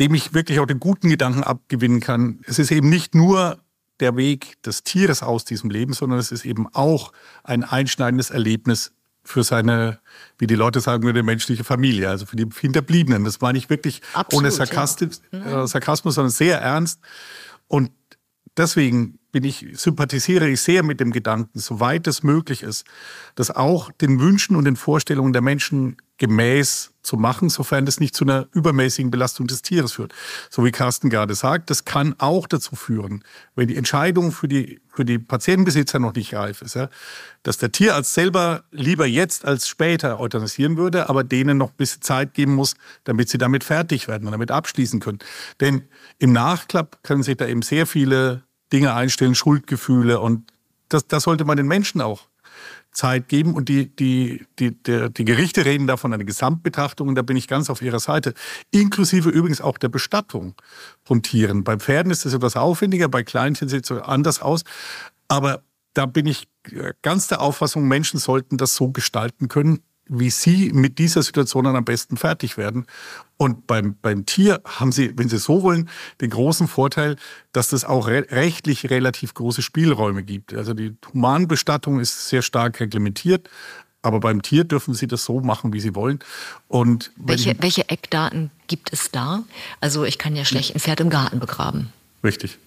[0.00, 2.40] dem ich wirklich auch den guten Gedanken abgewinnen kann.
[2.46, 3.58] Es ist eben nicht nur
[4.00, 7.12] der Weg des Tieres aus diesem Leben, sondern es ist eben auch
[7.42, 8.92] ein einschneidendes Erlebnis
[9.24, 9.98] für seine,
[10.38, 13.24] wie die Leute sagen würden, menschliche Familie, also für die Hinterbliebenen.
[13.24, 15.64] Das war nicht wirklich Absolut, ohne Sarkastik, ja.
[15.64, 17.00] äh, Sarkasmus, sondern sehr ernst.
[17.66, 17.90] Und
[18.58, 22.86] deswegen bin ich, sympathisiere ich sehr mit dem Gedanken, soweit es möglich ist,
[23.34, 28.14] das auch den Wünschen und den Vorstellungen der Menschen gemäß zu machen, sofern das nicht
[28.14, 30.12] zu einer übermäßigen Belastung des Tieres führt.
[30.50, 33.22] So wie Carsten gerade sagt, das kann auch dazu führen,
[33.54, 36.88] wenn die Entscheidung für die, für die Patientenbesitzer noch nicht reif ist, ja,
[37.44, 42.02] dass der Tierarzt selber lieber jetzt als später euthanasieren würde, aber denen noch ein bisschen
[42.02, 45.20] Zeit geben muss, damit sie damit fertig werden und damit abschließen können.
[45.60, 45.84] Denn
[46.18, 50.50] im Nachklapp können sich da eben sehr viele Dinge einstellen, Schuldgefühle und
[50.88, 52.28] das, das sollte man den Menschen auch
[52.90, 53.54] Zeit geben.
[53.54, 57.48] Und die, die, die, die, die Gerichte reden davon eine Gesamtbetrachtung und da bin ich
[57.48, 58.34] ganz auf ihrer Seite.
[58.70, 60.54] Inklusive übrigens auch der Bestattung
[61.04, 61.64] von Tieren.
[61.64, 64.64] Bei Pferden ist das etwas aufwendiger, bei Kleinchen sieht es anders aus.
[65.28, 65.62] Aber
[65.94, 66.48] da bin ich
[67.02, 71.76] ganz der Auffassung, Menschen sollten das so gestalten können, wie sie mit dieser Situation dann
[71.76, 72.86] am besten fertig werden.
[73.36, 75.88] Und beim, beim Tier haben sie, wenn sie so wollen,
[76.20, 77.16] den großen Vorteil,
[77.52, 80.54] dass es auch re rechtlich relativ große Spielräume gibt.
[80.54, 83.48] Also die Humanbestattung ist sehr stark reglementiert.
[84.00, 86.20] Aber beim Tier dürfen sie das so machen, wie sie wollen.
[86.68, 89.42] Und welche, welche Eckdaten gibt es da?
[89.80, 91.92] Also ich kann ja schlecht ein Pferd im Garten begraben.
[92.22, 92.58] Richtig.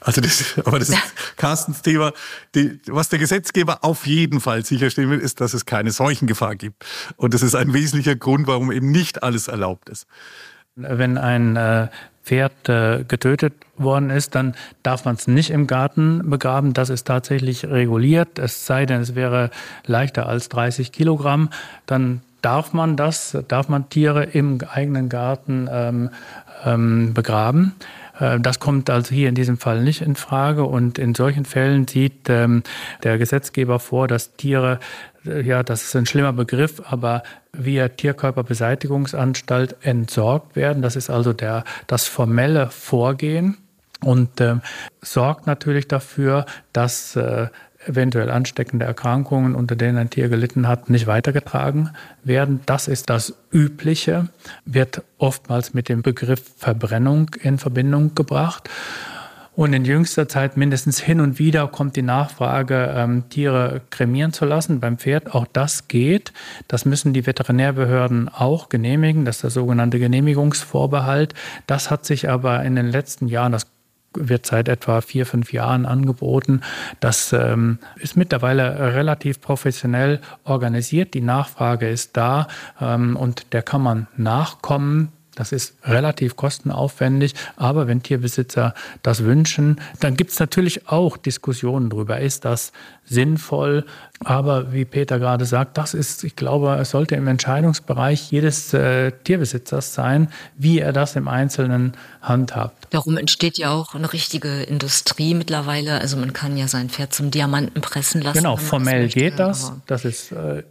[0.00, 0.98] Also das, aber das ist
[1.36, 2.12] Carstens Thema.
[2.54, 6.84] Die, was der Gesetzgeber auf jeden Fall sicherstellen will, ist, dass es keine Seuchengefahr gibt.
[7.16, 10.06] Und das ist ein wesentlicher Grund, warum eben nicht alles erlaubt ist.
[10.74, 11.88] Wenn ein äh,
[12.22, 16.72] Pferd äh, getötet worden ist, dann darf man es nicht im Garten begraben.
[16.72, 18.38] Das ist tatsächlich reguliert.
[18.38, 19.50] Es sei denn, es wäre
[19.86, 21.50] leichter als 30 Kilogramm.
[21.86, 26.10] Dann darf man das, darf man Tiere im eigenen Garten ähm,
[26.64, 27.74] ähm, begraben.
[28.18, 30.64] Äh, das kommt also hier in diesem Fall nicht in Frage.
[30.64, 32.62] Und in solchen Fällen sieht ähm,
[33.02, 34.80] der Gesetzgeber vor, dass Tiere,
[35.24, 37.22] äh, ja, das ist ein schlimmer Begriff, aber
[37.52, 40.82] via Tierkörperbeseitigungsanstalt entsorgt werden.
[40.82, 43.58] Das ist also der, das formelle Vorgehen
[44.02, 44.56] und äh,
[45.00, 47.48] sorgt natürlich dafür, dass äh,
[47.86, 51.90] eventuell ansteckende Erkrankungen, unter denen ein Tier gelitten hat, nicht weitergetragen
[52.22, 52.60] werden.
[52.66, 54.28] Das ist das Übliche,
[54.64, 58.68] wird oftmals mit dem Begriff Verbrennung in Verbindung gebracht.
[59.54, 64.46] Und in jüngster Zeit mindestens hin und wieder kommt die Nachfrage, ähm, Tiere kremieren zu
[64.46, 65.34] lassen beim Pferd.
[65.34, 66.32] Auch das geht.
[66.68, 69.26] Das müssen die Veterinärbehörden auch genehmigen.
[69.26, 71.34] Das ist der sogenannte Genehmigungsvorbehalt.
[71.66, 73.66] Das hat sich aber in den letzten Jahren, das
[74.14, 76.60] wird seit etwa vier, fünf Jahren angeboten.
[77.00, 81.14] Das ähm, ist mittlerweile relativ professionell organisiert.
[81.14, 82.48] Die Nachfrage ist da
[82.80, 85.12] ähm, und der kann man nachkommen.
[85.34, 91.88] Das ist relativ kostenaufwendig, aber wenn Tierbesitzer das wünschen, dann gibt es natürlich auch Diskussionen
[91.88, 92.20] darüber.
[92.20, 92.72] Ist das
[93.06, 93.86] sinnvoll?
[94.20, 99.10] Aber wie Peter gerade sagt, das ist, ich glaube, es sollte im Entscheidungsbereich jedes äh,
[99.24, 102.88] Tierbesitzers sein, wie er das im Einzelnen handhabt.
[102.90, 106.00] Darum entsteht ja auch eine richtige Industrie mittlerweile.
[106.00, 108.38] Also man kann ja sein Pferd zum Diamanten pressen lassen.
[108.38, 109.72] Genau, formell geht das.
[109.86, 110.62] Das ist äh,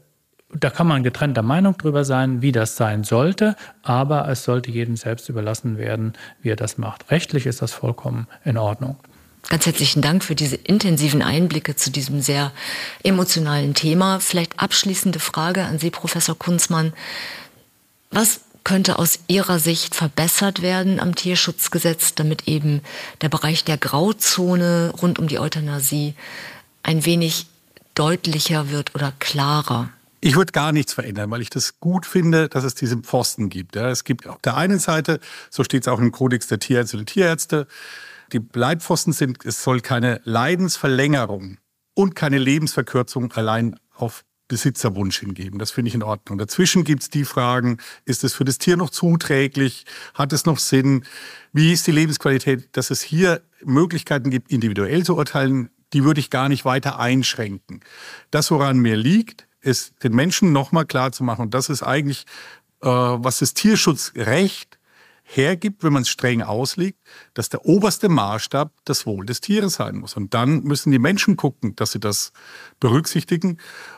[0.60, 4.97] da kann man getrennter Meinung drüber sein, wie das sein sollte, aber es sollte jedem
[4.97, 7.12] selbst überlassen werden, wie er das macht.
[7.12, 8.97] Rechtlich ist das vollkommen in Ordnung.
[9.49, 12.52] Ganz herzlichen Dank für diese intensiven Einblicke zu diesem sehr
[13.04, 14.20] emotionalen Thema.
[14.20, 16.93] Vielleicht abschließende Frage an Sie, Professor Kunzmann.
[18.12, 22.82] Was könnte aus Ihrer Sicht verbessert werden am Tierschutzgesetz, damit eben
[23.22, 26.14] der Bereich der Grauzone rund um die Euthanasie
[26.84, 27.47] ein wenig
[27.95, 29.89] deutlicher wird oder klarer?
[30.24, 33.76] Ich würde gar nichts verändern, weil ich das gut finde, dass es diese Pfosten gibt.
[33.76, 35.20] Ja, es gibt auf der einen Seite,
[35.50, 37.68] so steht es auch im Kodex der Tierärzte und Tierärzte,
[38.32, 41.58] die Leitpfosten sind, es soll keine Leidensverlängerung
[41.96, 45.60] und keine Lebensverkürzung allein auf Besitzerwunsch hingeben.
[45.60, 46.38] Das finde ich in Ordnung.
[46.38, 49.86] Dazwischen gibt es die Fragen, ist es für das Tier noch zuträglich?
[50.14, 51.06] Hat es noch Sinn?
[51.52, 52.70] Wie ist die Lebensqualität?
[52.74, 57.80] Dass es hier Möglichkeiten gibt, individuell zu urteilen, die würde ich gar nicht weiter einschränken.
[58.30, 62.26] Das, woran mir liegt, ist den Menschen nochmal klar zu machen, und das ist eigentlich,
[62.82, 64.80] äh, was das Tierschutzrecht
[65.24, 66.99] hergibt, wenn man es streng auslegt,
[67.34, 70.16] dass der oberste Maßstab das Wohl des Tieres sein muss.
[70.18, 72.34] Und dann müssen die Menschen gucken, dass sie das
[72.80, 73.57] berücksichtigen.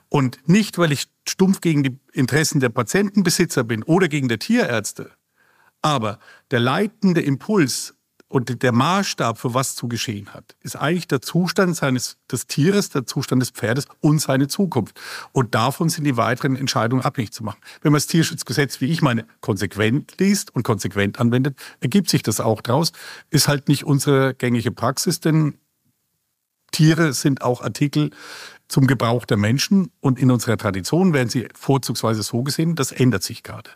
[0.09, 5.11] Und nicht, weil ich stumpf gegen die Interessen der Patientenbesitzer bin oder gegen der Tierärzte.
[5.81, 6.19] Aber
[6.51, 7.95] der leitende Impuls
[8.33, 12.89] und der Maßstab für was zu geschehen hat, ist eigentlich der Zustand seines, des Tieres,
[12.89, 14.99] der Zustand des Pferdes und seine Zukunft.
[15.33, 17.59] Und davon sind die weiteren Entscheidungen abhängig zu machen.
[17.83, 22.39] Wenn man das Tierschutzgesetz, wie ich meine, konsequent liest und konsequent anwendet, ergibt sich das
[22.39, 22.91] auch draus.
[23.29, 25.59] Ist halt nicht unsere gängige Praxis, denn
[26.71, 28.09] Tiere sind auch Artikel
[28.67, 32.73] zum Gebrauch der Menschen und in unserer Tradition werden sie vorzugsweise so gesehen.
[32.73, 33.69] Das ändert sich gerade.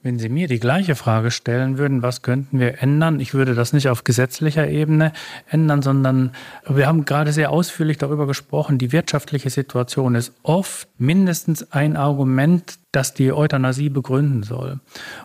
[0.00, 3.18] Wenn Sie mir die gleiche Frage stellen würden, was könnten wir ändern?
[3.18, 5.12] Ich würde das nicht auf gesetzlicher Ebene
[5.48, 6.30] ändern, sondern
[6.68, 12.78] wir haben gerade sehr ausführlich darüber gesprochen, die wirtschaftliche Situation ist oft mindestens ein Argument,
[12.92, 14.78] das die Euthanasie begründen soll.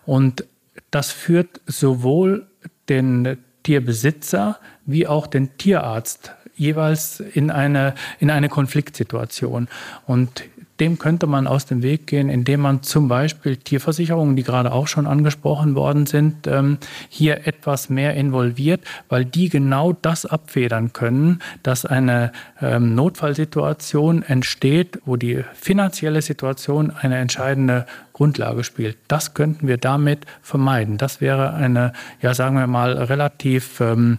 [0.07, 0.45] Und
[0.89, 2.47] das führt sowohl
[2.89, 4.57] den Tierbesitzer
[4.88, 9.67] wie auch den Tierarzt jeweils in eine, in eine Konfliktsituation.
[10.07, 10.43] Und
[10.84, 14.88] dem könnte man aus dem Weg gehen, indem man zum Beispiel Tierversicherungen, die gerade auch
[14.88, 16.77] schon angesprochen worden sind, ähm,
[17.07, 24.99] hier etwas mehr involviert, weil die genau das abfedern können, dass eine ähm, Notfallsituation entsteht,
[25.05, 28.97] wo die finanzielle Situation eine entscheidende Grundlage spielt.
[29.07, 30.97] Das könnten wir damit vermeiden.
[30.97, 34.17] Das wäre eine, ja sagen wir mal, relativ ähm,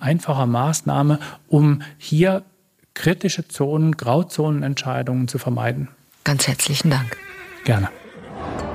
[0.00, 2.42] einfache Maßnahme, um hier
[2.94, 5.88] kritische Zonen, Grauzonenentscheidungen zu vermeiden.
[6.26, 7.16] Ganz herzlichen Dank.
[7.64, 7.88] Gerne.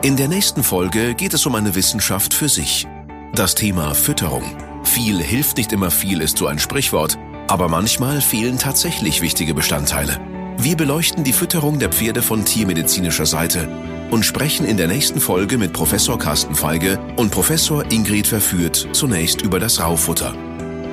[0.04, 2.88] In der nächsten Folge geht es um eine Wissenschaft für sich.
[3.36, 4.44] Das Thema Fütterung.
[4.86, 7.18] Viel hilft nicht immer viel ist so ein Sprichwort,
[7.50, 10.18] aber manchmal fehlen tatsächlich wichtige Bestandteile.
[10.60, 13.68] Wir beleuchten die Fütterung der Pferde von tiermedizinischer Seite
[14.12, 19.42] und sprechen in der nächsten Folge mit Professor Carsten Feige und Professor Ingrid Verführt zunächst
[19.42, 20.34] über das Raufutter.